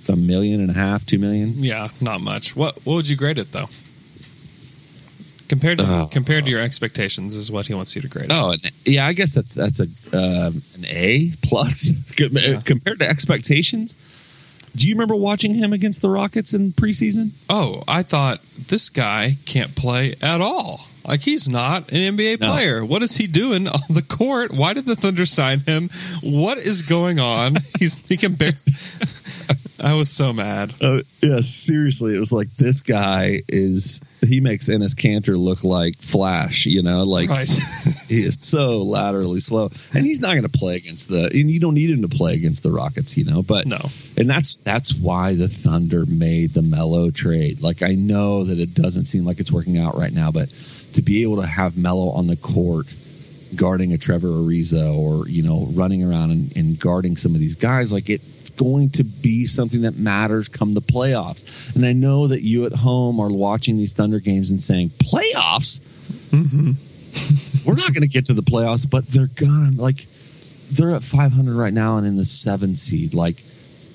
[0.09, 1.53] a million and a half, two million.
[1.55, 2.55] yeah, not much.
[2.55, 3.67] What what would you grade it though?
[5.51, 6.07] Compared to Oh.
[6.09, 8.31] compared to your expectations is what he wants you to grade.
[8.31, 9.83] Oh, an, yeah, I guess that's that's a
[10.17, 12.61] um, an A plus Yeah.
[12.63, 13.97] compared to expectations.
[14.77, 17.31] Do you remember watching him against the Rockets in preseason?
[17.49, 20.79] Oh, I thought this guy can't play at all.
[21.07, 22.51] Like he's not an NBA No.
[22.51, 22.85] player.
[22.85, 24.51] What is he doing on the court?
[24.53, 25.89] Why did the Thunder sign him?
[26.23, 27.55] What is going on?
[27.79, 28.53] He's he can barely.
[29.83, 30.71] I was so mad.
[30.79, 35.95] Uh, yeah, seriously, it was like this guy is he makes Enes Kanter look like
[35.97, 37.49] Flash, you know, like right.
[38.07, 41.23] he is so laterally slow, and he's not going to play against the.
[41.33, 43.41] And you don't need him to play against the Rockets, you know.
[43.41, 43.79] But No.
[44.17, 47.61] and that's that's why the Thunder made the Melo trade.
[47.63, 50.49] Like I know that it doesn't seem like it's working out right now, but
[50.93, 52.87] to be able to have Melo on the court
[53.55, 57.55] guarding a Trevor Ariza or you know running around and, and guarding some of these
[57.55, 61.75] guys, like it's going to be something that matters come the playoffs.
[61.75, 65.79] And I know that you at home are watching these Thunder games and saying playoffs.
[66.31, 66.71] Mm-hmm.
[67.67, 69.97] We're not going to get to the playoffs, but they're gonna like
[70.71, 73.13] they're at 500 right now and in the seven seed.
[73.13, 73.35] Like,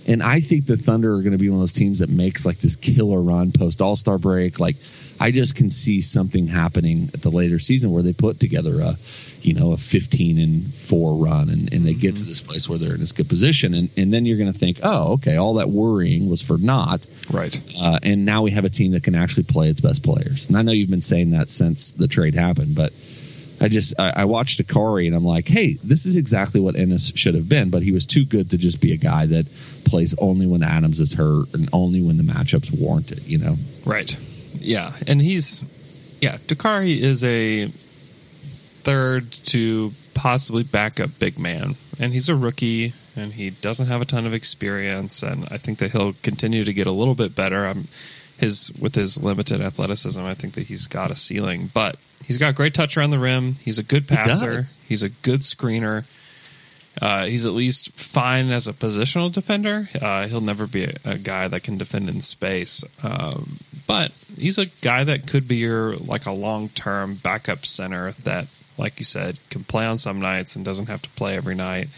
[0.07, 2.45] and I think the Thunder are going to be one of those teams that makes
[2.45, 4.61] like this killer run post All Star break.
[4.61, 4.77] Like,
[5.21, 8.95] I just can see something happening at the later season where they put together a,
[9.41, 12.79] you know, a 15 and four run and, and they get to this place where
[12.79, 13.75] they're in this good position.
[13.75, 17.07] And, and then you're going to think, oh, okay, all that worrying was for naught.
[17.31, 17.59] Right.
[17.81, 20.49] Uh, and now we have a team that can actually play its best players.
[20.49, 22.93] And I know you've been saying that since the trade happened, but
[23.61, 27.17] I just I, I watched Akari and I'm like, hey, this is exactly what Enes
[27.17, 29.47] should have been, but he was too good to just be a guy that
[29.87, 33.27] plays only when Adams is hurt and only when the matchups warrant it.
[33.27, 34.15] You know, Right.
[34.61, 34.91] Yeah.
[35.07, 35.63] And he's,
[36.21, 41.71] yeah, Dakari is a third to possibly backup big man.
[42.01, 45.23] And he's a rookie and he doesn't have a ton of experience.
[45.23, 47.67] And I think that he'll continue to get a little bit better.
[47.67, 47.85] Um,
[48.39, 51.71] his with his limited athleticism, I think that he's got a ceiling.
[51.73, 53.55] But he's got great touch around the rim.
[53.55, 54.57] He's a good passer.
[54.57, 54.81] does.
[54.87, 56.05] he's a good screener.
[57.01, 59.87] Uh, he's at least fine as a positional defender.
[60.01, 63.49] Uh, he'll never be a, a guy that can defend in space, um,
[63.87, 68.47] but he's a guy that could be your like a long term backup center that,
[68.79, 71.89] like you said, can play on some nights and doesn't have to play every night.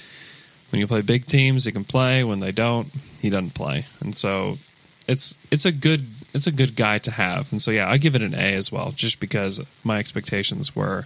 [0.71, 2.25] When you play big teams, he can play.
[2.25, 2.87] When they don't,
[3.21, 4.57] he doesn't play, and so
[5.07, 6.01] it's it's a good
[6.35, 7.51] it's a good guy to have.
[7.53, 11.05] And so yeah, I give it an A as well, just because my expectations were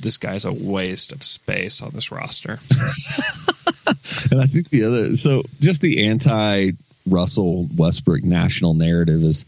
[0.00, 2.52] this guy's a waste of space on this roster.
[4.30, 6.70] and I think the other so just the anti
[7.06, 9.44] Russell Westbrook national narrative is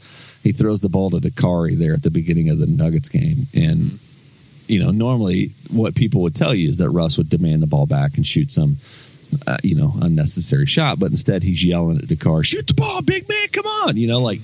[0.47, 3.99] he throws the ball to Dakari there at the beginning of the Nuggets game and.
[4.69, 7.87] You know, normally what people would tell you is that Russ would demand the ball
[7.87, 8.75] back and shoot some
[9.47, 13.29] uh, you know, unnecessary shot, but instead he's yelling at Dakar, shoot the ball, big
[13.29, 14.41] man, come on, you know, like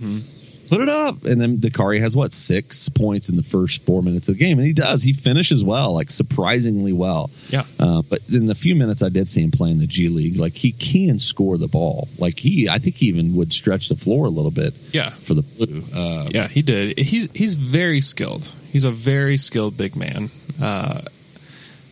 [0.73, 1.25] put it up.
[1.25, 4.59] And then Dakari has what six points in the first four minutes of the game,
[4.59, 5.03] and he does.
[5.03, 7.31] He finishes well, like surprisingly well.
[7.51, 7.63] Yeah.
[7.79, 10.37] Uh, but in the few minutes I did see him play in the G League,
[10.37, 12.09] like he can score the ball.
[12.19, 15.11] Like he, I think he even would stretch the floor a little bit Yeah.
[15.11, 15.83] for the blue.
[15.95, 16.99] Uh, Yeah, he did.
[16.99, 18.53] He's he's very skilled.
[18.73, 20.29] He's a very skilled big man.
[20.61, 21.01] Uh,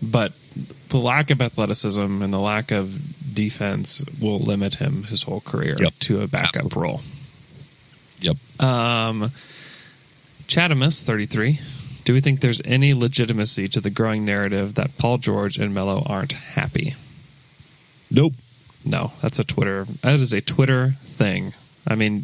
[0.02, 0.32] but
[0.88, 2.90] the lack of athleticism and the lack of
[3.34, 5.92] defense will limit him his whole career Yep.
[6.00, 6.82] to a backup Absolutely.
[6.82, 7.00] role.
[8.20, 8.36] Yep.
[8.60, 9.30] Um,
[10.46, 11.58] Chatamus, 33.
[12.04, 16.02] Do we think there's any legitimacy to the growing narrative that Paul George and Melo
[16.06, 16.94] aren't happy?
[18.10, 18.32] Nope.
[18.84, 19.84] No, that's a Twitter.
[20.02, 21.52] That is a Twitter thing.
[21.86, 22.22] I mean,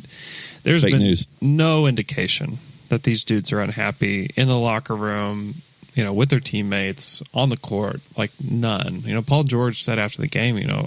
[0.62, 1.28] there's Fake been news.
[1.40, 2.54] no indication
[2.88, 5.54] that these dudes are unhappy in the locker room,
[5.94, 8.00] you know, with their teammates on the court.
[8.16, 9.00] Like none.
[9.02, 10.86] You know, Paul George said after the game, you know,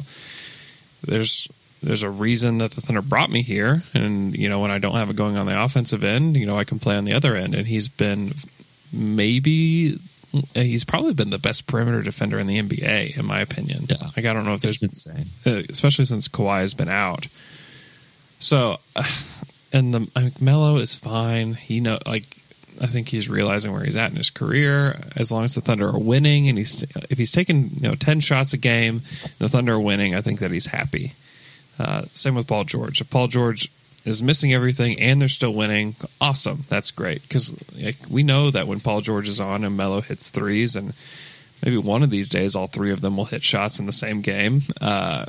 [1.04, 1.48] there's
[1.82, 4.96] there's a reason that the Thunder brought me here, and you know, when I don't
[4.96, 7.36] have it going on the offensive end, you know, I can play on the other
[7.36, 8.32] end, and he's been
[8.94, 9.96] maybe.
[10.54, 13.86] He's probably been the best perimeter defender in the NBA, in my opinion.
[13.90, 13.96] Yeah.
[14.16, 15.26] Like I don't know if there's It's insane.
[15.48, 17.26] uh, especially since Kawhi has been out.
[18.40, 18.78] So,
[19.74, 21.54] and the I mean, Melo is fine.
[21.54, 22.26] He know like
[22.80, 24.94] I think he's realizing where he's at in his career.
[25.16, 28.20] As long as the Thunder are winning, and he's if he's taking you know ten
[28.20, 28.98] shots a game,
[29.40, 30.14] the Thunder are winning.
[30.14, 31.14] I think that he's happy.
[31.80, 33.02] Uh, same with Paul George.
[33.02, 33.72] If Paul George
[34.06, 36.60] is missing everything and they're still winning, awesome.
[36.68, 40.30] That's great because like, we know that when Paul George is on and Melo hits
[40.30, 40.94] threes, and
[41.64, 44.22] maybe one of these days all three of them will hit shots in the same
[44.22, 44.62] game.
[44.82, 45.26] Uh,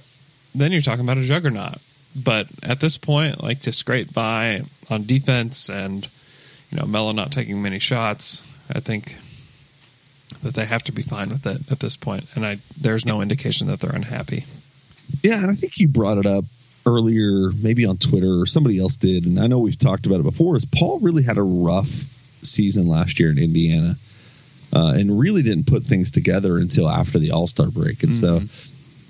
[0.54, 1.76] then you're talking about a juggernaut.
[2.24, 6.08] But at this point, like to scrape by on defense and
[6.70, 9.16] you know Melo not taking many shots, I think
[10.42, 12.24] that they have to be fine with it at this point.
[12.34, 14.44] And I there's no indication that they're unhappy.
[15.22, 16.44] Yeah, and I think you brought it up
[16.86, 20.24] earlier, maybe on Twitter or somebody else did, and I know we've talked about it
[20.24, 20.56] before.
[20.56, 23.94] Is Paul really had a rough season last year in Indiana,
[24.72, 28.36] uh, and really didn't put things together until after the All Star break, and so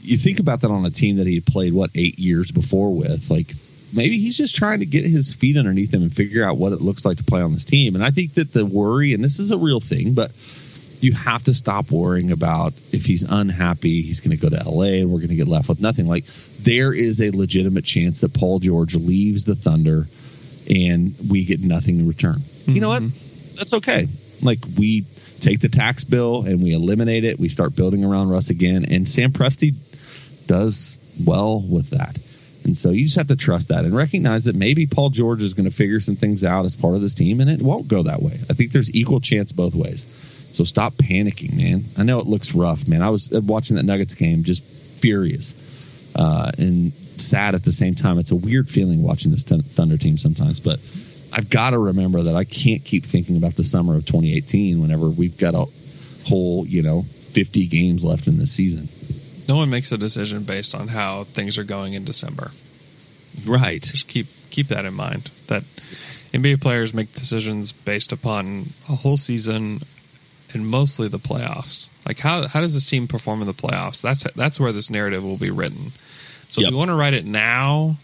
[0.03, 2.95] you think about that on a team that he had played what eight years before
[2.95, 3.47] with, like.
[3.93, 6.81] Maybe he's just trying to get his feet underneath him and figure out what it
[6.81, 7.97] looks like to play on this team.
[7.97, 10.31] And I think that the worry, and this is a real thing, but
[11.01, 15.01] you have to stop worrying about if he's unhappy, he's going to go to LA
[15.01, 16.07] and we're going to get left with nothing.
[16.07, 20.05] Like there is a legitimate chance that Paul George leaves the Thunder
[20.69, 22.37] and we get nothing in return.
[22.67, 23.03] You know what?
[23.03, 23.57] Mm-hmm.
[23.57, 24.07] That's okay.
[24.43, 25.05] Like we
[25.41, 27.39] take the tax bill and we eliminate it.
[27.39, 29.73] We start building around Russ again, and Sam Presti
[30.47, 32.19] does well with that.
[32.65, 35.55] And so you just have to trust that and recognize that maybe Paul George is
[35.55, 38.03] going to figure some things out as part of this team, and it won't go
[38.03, 38.33] that way.
[38.33, 40.05] I think there's equal chance both ways.
[40.53, 41.85] So stop panicking, man.
[41.97, 43.03] I know it looks rough, man.
[43.03, 44.63] I was uh, watching that Nuggets game, just
[45.01, 48.19] furious uh, and sad at the same time.
[48.19, 50.79] It's a weird feeling watching this Thun- Thunder team sometimes, but
[51.33, 55.09] I've got to remember that I can't keep thinking about the summer of 2018 whenever
[55.09, 55.67] we've got a
[56.27, 58.89] whole, you know, 50 games left in the season.
[59.49, 62.51] No one makes a decision based on how things are going in December.
[63.47, 63.83] Right.
[63.83, 65.23] Just keep keep that in mind.
[65.47, 65.63] That
[66.33, 69.81] NBA players make decisions based upon a whole season
[70.53, 71.89] and mostly the playoffs.
[72.07, 74.03] Like how how does this team perform in the playoffs?
[74.03, 75.79] That's that's where this narrative will be written.
[76.51, 76.69] So Yep.
[76.69, 77.95] if you want to write it now,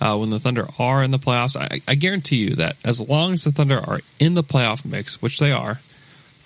[0.00, 3.32] uh, when the Thunder are in the playoffs, I, I guarantee you that as long
[3.32, 5.78] as the Thunder are in the playoff mix, which they are,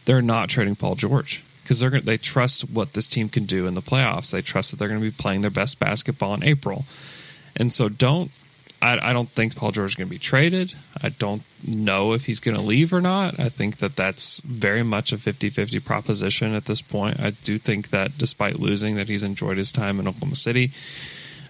[0.06, 3.66] they're not trading Paul George because they're gonna, they trust what this team can do
[3.66, 4.30] in the playoffs.
[4.30, 6.84] They trust that they're going to be playing their best basketball in April,
[7.56, 8.30] and so don't.
[8.83, 10.75] I, I don't think Paul George is going to be traded.
[11.03, 13.38] I don't know if he's going to leave or not.
[13.38, 17.21] I think that that's very much a 50-50 proposition at this point.
[17.21, 20.71] I do think that despite losing, that he's enjoyed his time in Oklahoma City.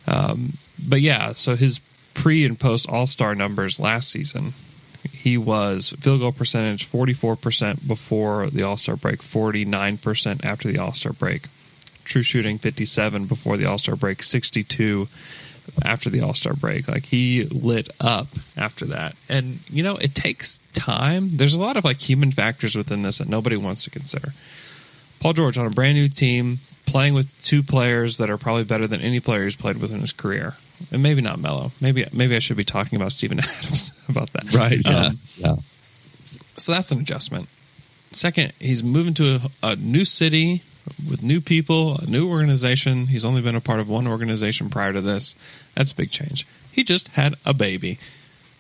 [0.07, 0.51] Um,
[0.88, 1.81] but yeah, so his
[2.12, 4.51] pre and post All Star numbers last season,
[5.11, 10.92] he was field goal percentage 44% before the All Star break, 49% after the All
[10.92, 11.42] Star break.
[12.05, 15.07] True shooting 57 before the All Star break, 62
[15.85, 16.88] after the All Star break.
[16.88, 19.14] Like he lit up after that.
[19.29, 21.29] And you know, it takes time.
[21.33, 24.29] There's a lot of like human factors within this that nobody wants to consider.
[25.20, 28.87] Paul George on a brand new team, playing with two players that are probably better
[28.87, 30.55] than any player he's played with in his career.
[30.90, 31.68] And maybe not Melo.
[31.81, 34.53] Maybe maybe I should be talking about Steven Adams about that.
[34.53, 34.81] Right.
[34.85, 35.07] Yeah.
[35.07, 35.55] Um, yeah.
[36.57, 37.48] so that's an adjustment.
[38.11, 40.61] Second, he's moving to a, a new city
[41.09, 43.07] with new people, a new organization.
[43.07, 45.35] He's only been a part of one organization prior to this.
[45.75, 46.47] That's a big change.
[46.73, 47.99] He just had a baby.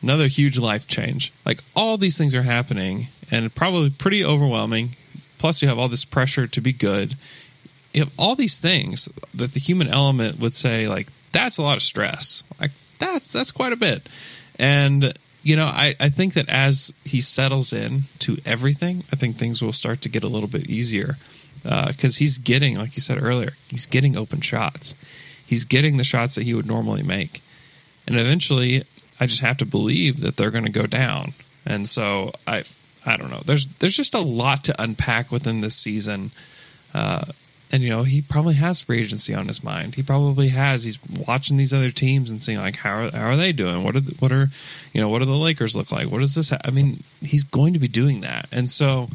[0.02, 1.32] Another huge life change.
[1.46, 4.90] Like all these things are happening and probably pretty overwhelming.
[5.38, 7.14] Plus, you have all this pressure to be good.
[7.92, 11.76] You have all these things that the human element would say, like, that's a lot
[11.76, 12.44] of stress.
[12.60, 14.06] Like, that's that's quite a bit.
[14.58, 19.34] And you know, I, I think that as he settles in to everything, I think
[19.34, 21.14] things will start to get a little bit easier
[21.62, 24.94] because he's getting, like you said earlier, he's getting open shots.
[25.46, 27.40] He's getting the shots that he would normally make,
[28.06, 28.82] and eventually,
[29.20, 31.28] I just have to believe that they're going to go down.
[31.66, 32.64] And so I,
[33.06, 33.40] I don't know.
[33.44, 36.30] There's there's just a lot to unpack within this season.
[36.94, 37.24] Uh,
[37.72, 39.94] and you know he probably has free agency on his mind.
[39.94, 40.84] He probably has.
[40.84, 43.82] He's watching these other teams and seeing like how are, how are they doing?
[43.82, 44.46] What are the, what are
[44.92, 46.10] you know what do the Lakers look like?
[46.10, 46.50] What does this?
[46.50, 46.58] Ha-?
[46.64, 49.08] I mean, he's going to be doing that, and so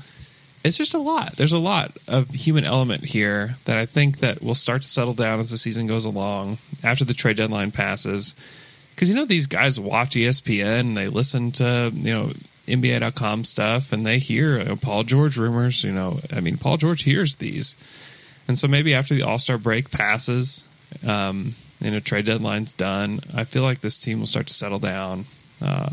[0.67, 1.33] it's just a lot.
[1.37, 5.13] There's a lot of human element here that I think that will start to settle
[5.13, 8.35] down as the season goes along after the trade deadline passes.
[8.93, 12.29] Because you know these guys watch ESPN, they listen to you know
[12.67, 15.83] NBA.com stuff, and they hear you know, Paul George rumors.
[15.83, 17.75] You know, I mean, Paul George hears these.
[18.47, 20.63] And so maybe after the All Star break passes,
[21.07, 21.49] um,
[21.83, 25.25] and a trade deadline's done, I feel like this team will start to settle down,
[25.61, 25.89] uh,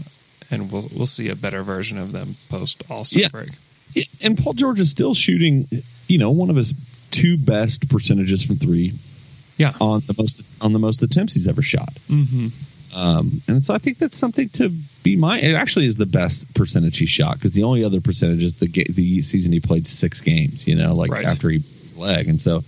[0.50, 3.28] and we'll we'll see a better version of them post All Star Yeah.
[3.28, 3.50] break.
[4.22, 5.66] And Paul George is still shooting,
[6.08, 6.74] you know, one of his
[7.10, 8.92] two best percentages from three
[9.56, 11.92] Yeah, on the most on the most attempts he's ever shot.
[12.08, 12.48] hmm
[12.96, 14.70] Um, and so I think that's something to
[15.02, 15.44] be mind.
[15.44, 18.68] It actually is the best percentage he shot because the only other percentage is the
[18.68, 20.66] ga- the season he played six games.
[20.66, 21.24] You know, like Right.
[21.26, 22.62] after he broke his leg, and so.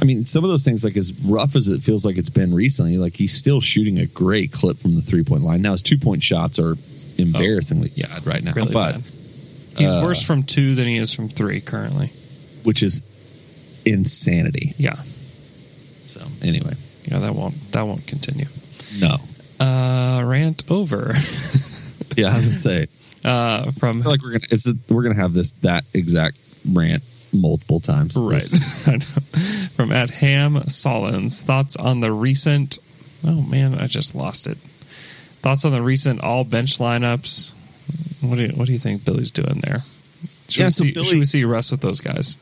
[0.00, 2.52] I mean, some of those things, like as rough as it feels like it's been
[2.52, 5.62] recently, like he's still shooting a great clip from the three point line.
[5.62, 6.74] Now his two point shots are
[7.18, 9.02] embarrassingly yeah, bad right now, really but bad.
[9.76, 12.08] He's uh, worse from two than he is from three currently.
[12.64, 13.00] which is
[13.86, 14.72] insanity.
[14.76, 16.72] Yeah, So anyway,
[17.04, 18.46] yeah, that won't that won't continue.
[19.00, 19.16] no,
[19.60, 21.12] Uh, rant over.
[22.16, 22.86] yeah, I would say
[23.24, 26.38] uh, from I feel like we're gonna it's a, we're gonna have this that exact
[26.72, 28.16] rant multiple times.
[28.16, 28.44] Right.
[28.86, 28.98] I know.
[29.72, 31.42] From at Ham Solins.
[31.42, 32.78] Thoughts on the recent.
[33.24, 34.58] Oh, man, I just lost it.
[34.58, 37.54] Thoughts on the recent all bench lineups.
[38.22, 39.78] What do you, what do you think Billy's doing there?
[40.48, 42.36] Should, Yeah, we, so see, Billy- should we see Russ with those guys?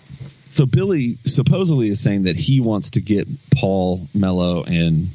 [0.50, 5.06] So Billy supposedly is saying that he wants to get Paul Melo and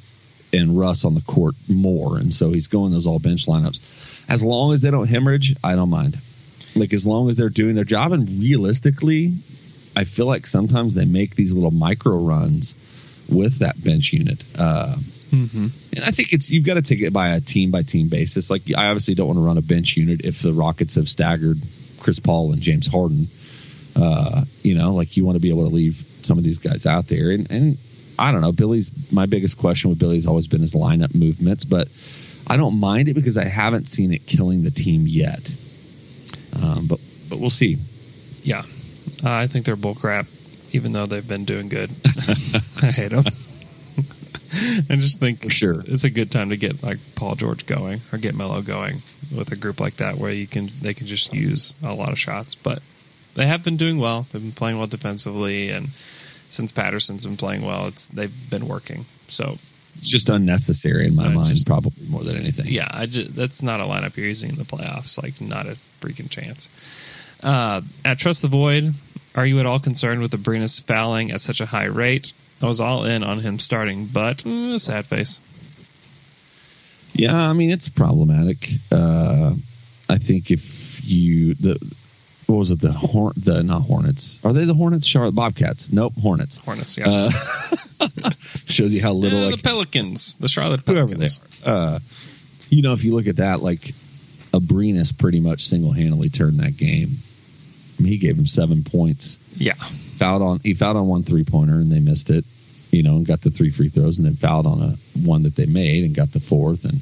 [0.53, 4.23] and Russ on the court more, and so he's going those all bench lineups.
[4.29, 6.15] As long as they don't hemorrhage, I don't mind.
[6.77, 9.33] Like as long as they're doing their job, and realistically,
[9.97, 12.73] I feel like sometimes they make these little micro runs
[13.29, 14.41] with that bench unit.
[14.57, 14.95] Uh,
[15.35, 15.95] Mm-hmm.
[15.97, 18.49] and I think it's you've got to take it by a team by team basis.
[18.49, 21.57] Like I obviously don't want to run a bench unit if the Rockets have staggered
[21.99, 23.27] Chris Paul and James Harden.
[23.95, 26.85] Uh, you know, like you want to be able to leave some of these guys
[26.85, 27.31] out there.
[27.31, 27.77] And and
[28.17, 31.87] I don't know, Billy's my biggest question with Billy's always been his lineup movements, but
[32.47, 35.49] I don't mind it because I haven't seen it killing the team yet.
[36.61, 37.77] Um, but but we'll see.
[38.43, 38.61] Yeah.
[39.23, 40.27] Uh, I think they're bullcrap,
[40.73, 41.89] even though they've been doing good.
[42.83, 43.23] I hate them.
[44.89, 45.81] I just think For sure.
[45.85, 48.95] it's a good time to get like Paul George going or get Melo going
[49.35, 52.19] with a group like that where you can they can just use a lot of
[52.19, 52.55] shots.
[52.55, 52.79] But
[53.35, 54.21] they have been doing well.
[54.31, 59.03] They've been playing well defensively, and since Patterson's been playing well, it's they've been working.
[59.27, 59.43] So
[59.97, 62.65] It's just unnecessary in my I mind, just- probably more than anything.
[62.69, 65.21] Yeah, I just, that's not a lineup you're using in the playoffs.
[65.21, 66.69] Like, not a freaking chance.
[67.43, 68.93] Uh, at Trust the Void,
[69.35, 72.31] are you at all concerned with Abrines fouling at such a high rate?
[72.61, 75.39] I was all in on him starting, but mm, sad face.
[77.13, 78.67] Yeah, I mean it's problematic.
[78.91, 79.53] Uh,
[80.09, 81.77] I think if you the
[82.47, 85.91] what was it the horn the not Hornets are they the Hornets Charlotte Bobcats?
[85.91, 86.59] Nope, Hornets.
[86.59, 87.05] Hornets, yeah.
[87.07, 88.29] Uh,
[88.67, 91.39] shows you how little Yeah, like the Pelicans, the Charlotte Pelicans.
[91.65, 91.99] Uh,
[92.69, 93.79] you know, if you look at that, like
[94.51, 97.09] Abrines pretty much single handedly turned that game.
[97.97, 99.37] I mean, he gave him seven points.
[99.57, 99.73] Yeah,
[100.17, 102.45] Fouled on he fouled on one three pointer and they missed it.
[102.91, 104.91] You know, and got the three free throws, and then fouled on a
[105.27, 106.85] one that they made and got the fourth.
[106.85, 107.01] And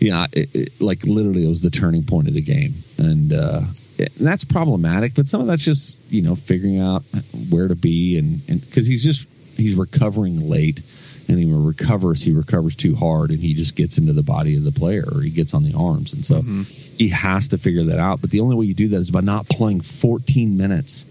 [0.00, 3.60] yeah, it, it, like literally, it was the turning point of the game, and, uh,
[3.98, 5.14] it- and that's problematic.
[5.16, 7.02] But some of that's just you know figuring out
[7.50, 9.26] where to be, and because he's just
[9.56, 10.80] he's recovering late,
[11.28, 14.62] and he recovers he recovers too hard, and he just gets into the body of
[14.62, 16.40] the player, or he gets on the arms, and so
[16.98, 18.20] he has to figure that out.
[18.20, 21.04] But the only way you do that is by not playing 14 minutes.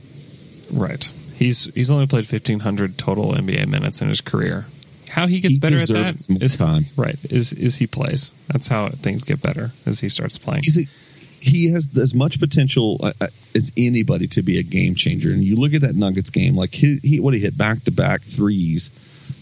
[0.72, 1.03] Right.
[1.36, 4.65] He's he's only played fifteen hundred total NBA minutes in his career.
[5.09, 6.84] How he gets He better at that is time.
[6.97, 7.17] right.
[7.32, 8.32] Is is he plays?
[8.47, 10.63] That's how things get better as he starts playing.
[10.67, 10.86] a,
[11.41, 15.32] he has as much potential uh, uh, as anybody to be a game changer.
[15.32, 17.91] And you look at that Nuggets game, like he, he what he hit back to
[17.91, 18.91] back threes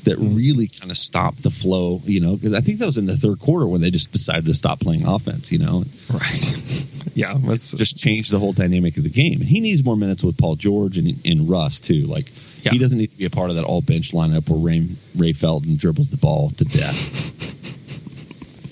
[0.04, 2.00] that really kind of stopped the flow.
[2.06, 4.46] You know, because I think that was in the third quarter when they just decided
[4.46, 5.52] to stop playing offense.
[5.52, 6.84] You know, Right.
[7.16, 9.40] yeah, that's just change the whole dynamic of the game.
[9.40, 12.06] And he needs more minutes with Paul George and, and Russ too.
[12.08, 12.28] Like
[12.64, 12.72] Yeah.
[12.72, 14.88] he doesn't need to be a part of that all bench lineup where Ray,
[15.18, 17.34] Ray Felton dribbles the ball to death.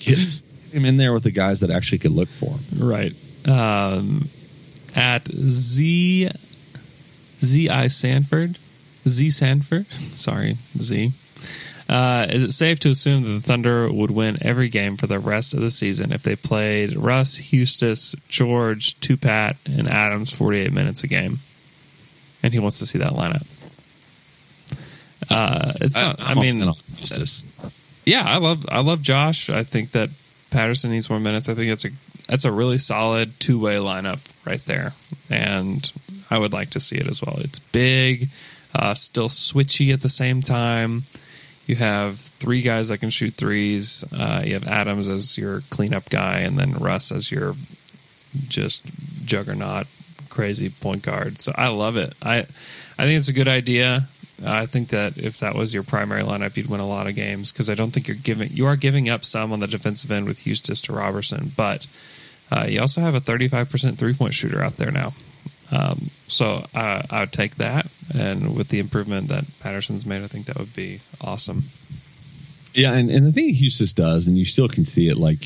[0.04, 2.88] Gets him in there with the guys that actually could look for him.
[2.88, 3.12] right.
[3.48, 4.22] Um,
[4.94, 6.28] at Z
[7.40, 8.56] Z I Sanford
[9.06, 9.86] Z Sanford.
[9.86, 11.10] Sorry, Z.
[11.88, 15.20] Uh, is it safe to assume that the Thunder would win every game for the
[15.20, 21.04] rest of the season if they played Russ, Huestis, George, Tupat, and Adams 48 minutes
[21.04, 21.34] a game?
[22.42, 23.52] And he wants to see that lineup.
[25.30, 26.72] Uh, it's not, I, I'm mean, in
[28.04, 29.50] yeah, I love I love Josh.
[29.50, 30.10] I think that
[30.50, 31.48] Patterson needs more minutes.
[31.48, 31.90] I think that's a
[32.28, 34.92] that's a really solid two way lineup right there,
[35.28, 35.90] and
[36.30, 37.36] I would like to see it as well.
[37.38, 38.28] It's big,
[38.74, 41.02] uh, still switchy at the same time.
[41.66, 44.04] You have three guys that can shoot threes.
[44.16, 47.54] Uh, you have Adams as your cleanup guy, and then Russ as your
[48.48, 48.86] just
[49.26, 49.86] juggernaut,
[50.28, 51.42] crazy point guard.
[51.42, 52.14] So I love it.
[52.22, 53.98] I I think it's a good idea.
[54.44, 57.52] I think that if that was your primary lineup, you'd win a lot of games
[57.52, 60.26] because I don't think you're giving you are giving up some on the defensive end
[60.26, 61.86] with Huestis to Roberson, but
[62.50, 65.12] uh, you also have a 35% three point shooter out there now.
[65.72, 65.98] Um,
[66.28, 67.86] so uh, I would take that,
[68.16, 71.62] and with the improvement that Patterson's made, I think that would be awesome.
[72.74, 75.40] Yeah, and, and the thing Huestis does, and you still can see it, like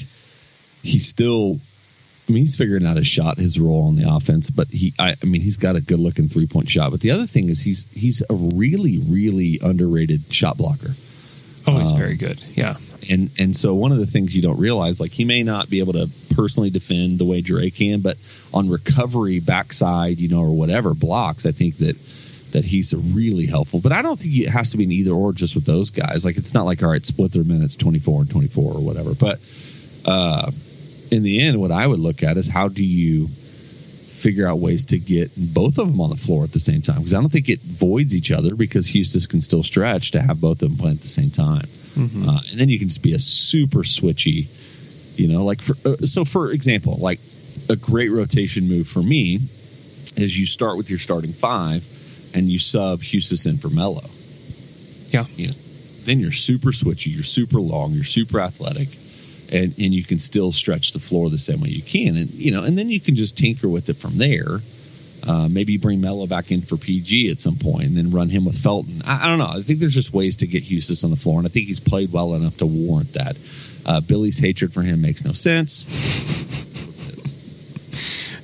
[0.82, 1.58] he's still.
[2.28, 5.14] I mean, he's figuring out his shot, his role on the offense, but he, I,
[5.20, 6.92] I mean, he's got a good looking three point shot.
[6.92, 10.90] But the other thing is he's he's a really, really underrated shot blocker.
[11.66, 12.40] Oh, he's Um, very good.
[12.54, 12.74] Yeah,
[13.10, 15.80] And and so one of the things you don't realize, like he may not be
[15.80, 18.16] able to personally defend the way Dre can, but
[18.54, 21.96] on recovery, backside, you know, or whatever blocks, I think that
[22.52, 23.80] that he's really helpful.
[23.80, 26.24] But I don't think it has to be an either or just with those guys.
[26.24, 28.80] Like it's not like all right, split their minutes twenty four and twenty four or
[28.80, 29.14] whatever.
[29.14, 29.40] But
[30.06, 30.50] uh,
[31.10, 33.28] in the end, what I would look at is how do you
[34.20, 36.96] figure out ways to get both of them on the floor at the same time
[36.96, 40.40] because I don't think it voids each other because Huestis can still stretch to have
[40.40, 41.64] both of them play at the same time.
[42.28, 44.46] Uh, and then you can just be a super switchy,
[45.18, 47.18] you know, like for, uh, so for example, like
[47.68, 49.36] a great rotation move for me
[50.16, 51.82] is you start with your starting five
[52.34, 54.02] and you sub Huestis in for Melo.
[55.10, 55.24] Yeah.
[55.36, 55.54] You know,
[56.04, 58.88] then you're super switchy, you're super long, you're super athletic,
[59.52, 62.52] and and you can still stretch the floor the same way you can, and you
[62.52, 64.58] know, and then you can just tinker with it from there.
[65.26, 68.46] Uh, maybe bring Melo back in for PG at some point, and then run him
[68.46, 69.02] with Felton.
[69.06, 69.58] I, I don't know.
[69.58, 71.80] I think there's just ways to get Huestis on the floor, and I think he's
[71.80, 73.36] played well enough to warrant that.
[73.84, 75.86] Uh, Billy's hatred for him makes no sense.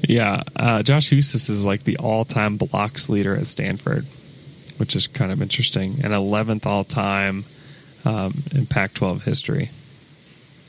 [0.08, 0.42] yeah.
[0.54, 4.04] Uh, Josh Huestis is like the all time blocks leader at Stanford,
[4.78, 7.44] which is kind of interesting, and 11th all time
[8.04, 9.68] um, in Pac-12 history,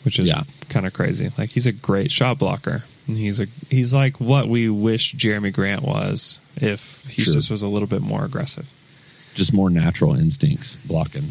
[0.07, 0.41] which is Yeah.
[0.69, 1.29] kind of crazy.
[1.37, 2.81] Like he's a great shot blocker.
[3.07, 7.53] And He's a he's like what we wish Jerami Grant was if Huestis Sure.
[7.53, 8.67] was a little bit more aggressive.
[9.35, 11.23] Just more natural instincts blocking.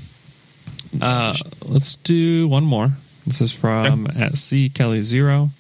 [1.00, 1.34] Uh,
[1.72, 2.88] let's do one more.
[3.26, 5.50] This is from at C Kelly Zero.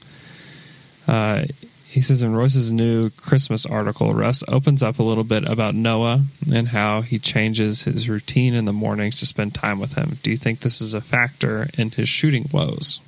[1.08, 1.42] Uh,
[1.88, 6.22] he says in Royce's new Christmas article, Russ opens up a little bit about Noah
[6.52, 10.10] and how he changes his routine in the mornings to spend time with him.
[10.22, 13.00] Do you think this is a factor in his shooting woes?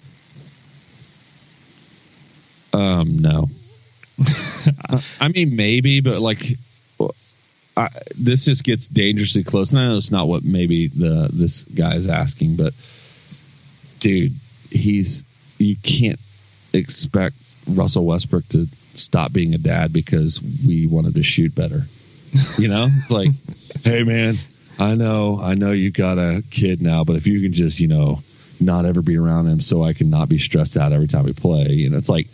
[2.73, 3.47] Um, no.
[5.21, 6.43] I mean, maybe, but like,
[7.79, 7.89] I,
[8.19, 9.71] this just gets dangerously close.
[9.71, 12.75] And I know it's not what maybe the this guy is asking, but
[14.01, 14.33] dude,
[14.71, 15.25] he's
[15.59, 16.19] you can't
[16.73, 17.37] expect
[17.69, 21.81] Russell Westbrook to stop being a dad because we wanted to shoot better.
[22.59, 23.31] You know, it's like,
[23.85, 24.35] hey man,
[24.79, 27.89] I know, I know you got a kid now, but if you can just, you
[27.89, 28.19] know,
[28.61, 31.33] not ever be around him so I can not be stressed out every time we
[31.33, 32.27] play, you know, it's like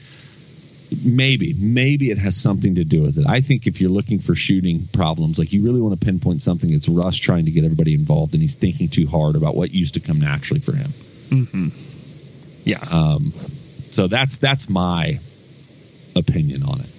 [1.05, 3.27] maybe, maybe it has something to do with it.
[3.27, 6.73] I think if you're looking for shooting problems, like you really want to pinpoint something,
[6.73, 9.95] it's Russ trying to get everybody involved and he's thinking too hard about what used
[9.95, 10.91] to come naturally for him.
[12.65, 12.81] Yeah.
[12.93, 15.19] Um, so that's that's my
[16.17, 16.91] opinion on it.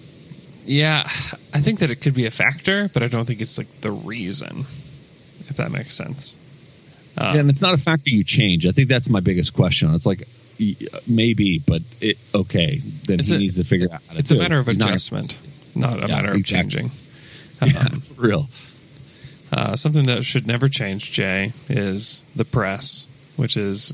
[0.66, 3.70] Yeah, I think that it could be a factor, but I don't think it's like
[3.82, 6.36] the reason, if that makes sense.
[7.18, 8.66] Yeah, and it's not a factor you change.
[8.66, 9.94] I think that's my biggest question.
[9.94, 10.24] It's like
[11.08, 12.78] maybe, but it okay.
[13.08, 14.02] Then It's he a- needs to figure out.
[14.08, 14.60] How to It's a matter it.
[14.60, 15.38] of He's not- adjustment,
[15.76, 16.72] not, a Yeah, matter of exactly.
[16.82, 16.92] changing.
[17.66, 18.48] yeah, for real.
[19.54, 23.94] Uh, something that should never change, Jay, is the press, which is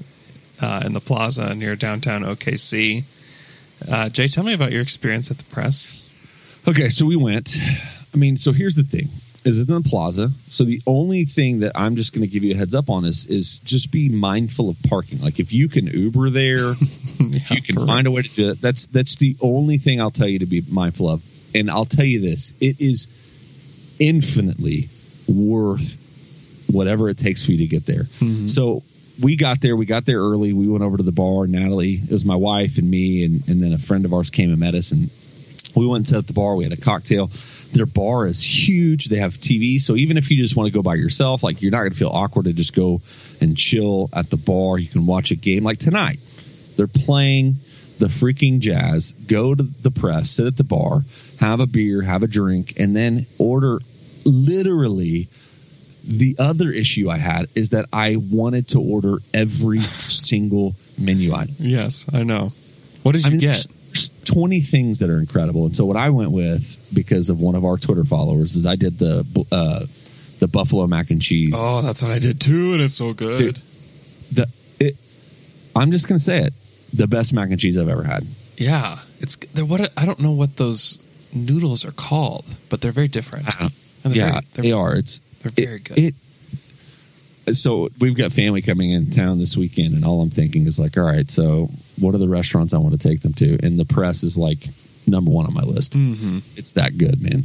[0.62, 3.04] uh, in the plaza near downtown OKC.
[3.92, 5.98] Uh, Jay, tell me about your experience at the press.
[6.68, 7.58] Okay, so we went.
[8.14, 9.08] I mean, so here's the thing:
[9.44, 10.30] is in the plaza.
[10.50, 13.06] So the only thing that I'm just going to give you a heads up on
[13.06, 15.22] is is just be mindful of parking.
[15.22, 18.62] Like if you can Uber there, if you can find a way to do it,
[18.62, 21.24] that's that's the only thing I'll tell you to be mindful of.
[21.56, 24.90] And I'll tell you this: it is infinitely
[25.28, 25.98] worth
[26.72, 28.04] whatever it takes for you to get there.
[28.04, 28.48] Mm-hmm.
[28.48, 28.84] So
[29.22, 29.76] we got there.
[29.76, 30.54] We got there early.
[30.54, 31.48] We went over to the bar.
[31.48, 34.52] Natalie, it was my wife and me, and, and then a friend of ours came
[34.52, 34.92] and met us.
[34.92, 35.10] And
[35.76, 36.56] we went and sat at the bar.
[36.56, 37.30] We had a cocktail.
[37.74, 39.06] Their bar is huge.
[39.06, 39.80] They have TV.
[39.80, 41.98] So even if you just want to go by yourself, like you're not going to
[41.98, 43.02] feel awkward to just go
[43.42, 44.78] and chill at the bar.
[44.78, 46.20] You can watch a game like tonight.
[46.78, 47.54] They're playing
[48.00, 49.14] the freaking Jazz.
[49.14, 51.02] Go to the press, sit at the bar,
[51.40, 53.80] have a beer, have a drink, and then order
[54.26, 55.28] literally
[56.04, 61.56] the other issue I had is that I wanted to order every single menu item.
[61.60, 62.52] Yes, I know.
[63.04, 63.68] What did you I mean, get?
[64.24, 65.66] There's- there's 20 things that are incredible.
[65.66, 68.76] And so what I went with because of one of our Twitter followers is I
[68.76, 69.86] did the uh,
[70.40, 71.54] the buffalo mac and cheese.
[71.56, 73.40] Oh, that's what I did too, and it's so good.
[73.40, 73.56] Dude.
[74.34, 74.48] The
[74.80, 74.96] it,
[75.76, 76.54] I'm just going to say it.
[76.94, 78.24] The best mac and cheese I've ever had.
[78.58, 80.98] Yeah, it's what I don't know what those
[81.34, 83.46] noodles are called, but they're very different.
[83.60, 86.00] Don't- they're yeah, very- they're- It's they're it- very good.
[86.00, 86.16] It,
[87.56, 90.98] so we've got family coming in town this weekend, and all I'm thinking is like,
[90.98, 91.70] all right, so
[92.02, 93.58] what are the restaurants I want to take them to?
[93.64, 94.58] And the press is like
[95.08, 95.94] number one on my list.
[95.94, 97.44] hmm It's that good, man.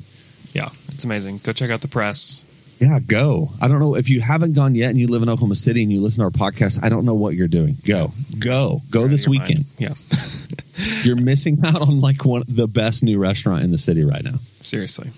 [0.53, 1.39] Yeah, it's amazing.
[1.45, 2.43] Go check out the press.
[2.81, 3.49] Yeah, go.
[3.63, 5.91] I don't know if you haven't gone yet and you live in Oklahoma City and
[5.93, 6.83] you listen to our podcast.
[6.85, 7.75] I don't know what you're doing.
[7.87, 9.61] Go, go, go this weekend.
[9.61, 9.67] mind.
[9.79, 9.95] Yeah,
[11.05, 14.35] You're missing out on like one the best new restaurant in the city right now.
[14.61, 15.11] seriously,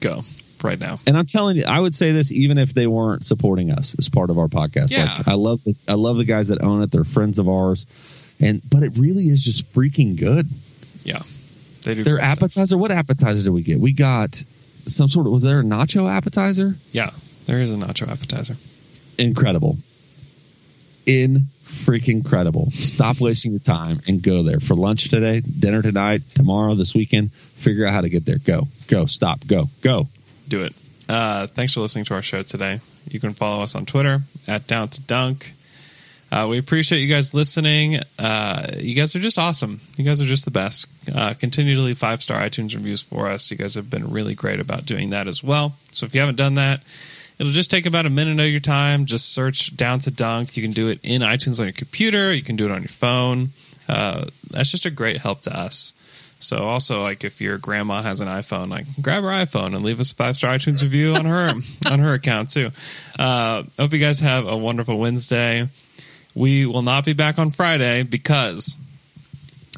[0.00, 0.20] go
[0.62, 0.98] right now.
[1.06, 4.08] And I'm telling you, I would say this even if they weren't supporting us as
[4.08, 4.92] part of our podcast.
[4.96, 5.12] Yeah.
[5.18, 6.90] Like I love the I love the guys that own it.
[6.92, 7.86] They're friends of ours,
[8.42, 10.46] and but it really is just freaking good.
[11.04, 11.20] Yeah,
[11.84, 12.04] they do.
[12.04, 12.42] Their great stuff.
[12.42, 12.78] appetizer.
[12.78, 13.78] What appetizer did we get?
[13.78, 14.34] We got
[14.86, 16.74] some sort of was there a nacho appetizer?
[16.92, 17.10] Yeah,
[17.46, 18.54] there is a nacho appetizer.
[19.18, 19.76] Incredible.
[21.04, 22.70] In freaking incredible.
[22.70, 27.32] Stop wasting your time and go there for lunch today, dinner tonight, tomorrow, this weekend.
[27.32, 28.38] Figure out how to get there.
[28.44, 30.06] Go, go, stop, go, go.
[30.48, 30.72] Do it.
[31.08, 32.78] Uh, thanks for listening to our show today.
[33.10, 35.52] You can follow us on Twitter at Down to Dunk.
[36.32, 37.98] Uh, we appreciate you guys listening.
[38.18, 39.78] Uh, you guys are just awesome.
[39.98, 40.86] You guys are just the best.
[41.14, 43.50] Uh, continue to leave five star iTunes reviews for us.
[43.50, 45.74] You guys have been really great about doing that as well.
[45.90, 46.82] So if you haven't done that,
[47.38, 49.04] it'll just take about a minute of your time.
[49.04, 50.56] Just search Down to Dunk.
[50.56, 52.32] You can do it in iTunes on your computer.
[52.32, 53.48] You can do it on your phone.
[53.86, 55.92] Uh, that's just a great help to us.
[56.38, 60.00] So also, like if your grandma has an iPhone, like grab her iPhone and leave
[60.00, 61.50] us a five star iTunes review on her
[61.90, 62.70] on her account too.
[63.18, 65.68] Uh, hope you guys have a wonderful Wednesday.
[66.34, 68.76] We will not be back on Friday because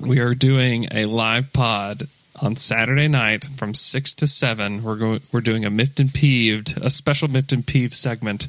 [0.00, 2.02] we are doing a live pod
[2.40, 4.82] on Saturday night from six to seven.
[4.82, 5.20] We're going.
[5.32, 8.48] We're doing a and peeved, a special and peeved segment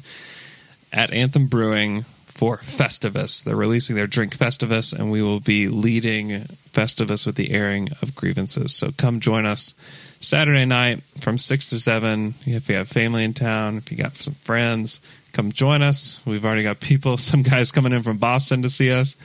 [0.92, 3.42] at Anthem Brewing for Festivus.
[3.42, 6.28] They're releasing their drink Festivus, and we will be leading
[6.72, 8.74] Festivus with the airing of grievances.
[8.74, 9.74] So come join us
[10.20, 12.34] Saturday night from six to seven.
[12.44, 15.00] If you have family in town, if you got some friends,
[15.36, 16.20] come join us.
[16.24, 19.16] We've already got people, some guys coming in from Boston to see us.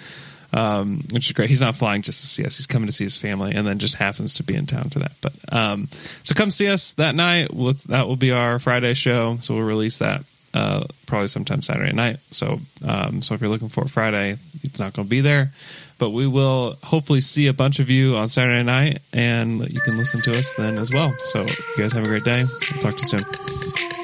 [0.53, 1.47] um, which is great.
[1.47, 3.79] He's not flying just to see us; he's coming to see his family, and then
[3.79, 5.13] just happens to be in town for that.
[5.21, 5.87] But um,
[6.23, 7.53] so come see us that night.
[7.53, 10.21] We'll, that will be our Friday show, so we'll release that
[10.53, 12.17] uh, probably sometime Saturday night.
[12.31, 15.51] So um, so if you're looking for Friday, it's not going to be there.
[15.97, 19.97] But we will hopefully see a bunch of you on Saturday night, and you can
[19.97, 21.13] listen to us then as well.
[21.17, 22.41] So you guys have a great day.
[22.41, 24.00] I'll talk to you soon.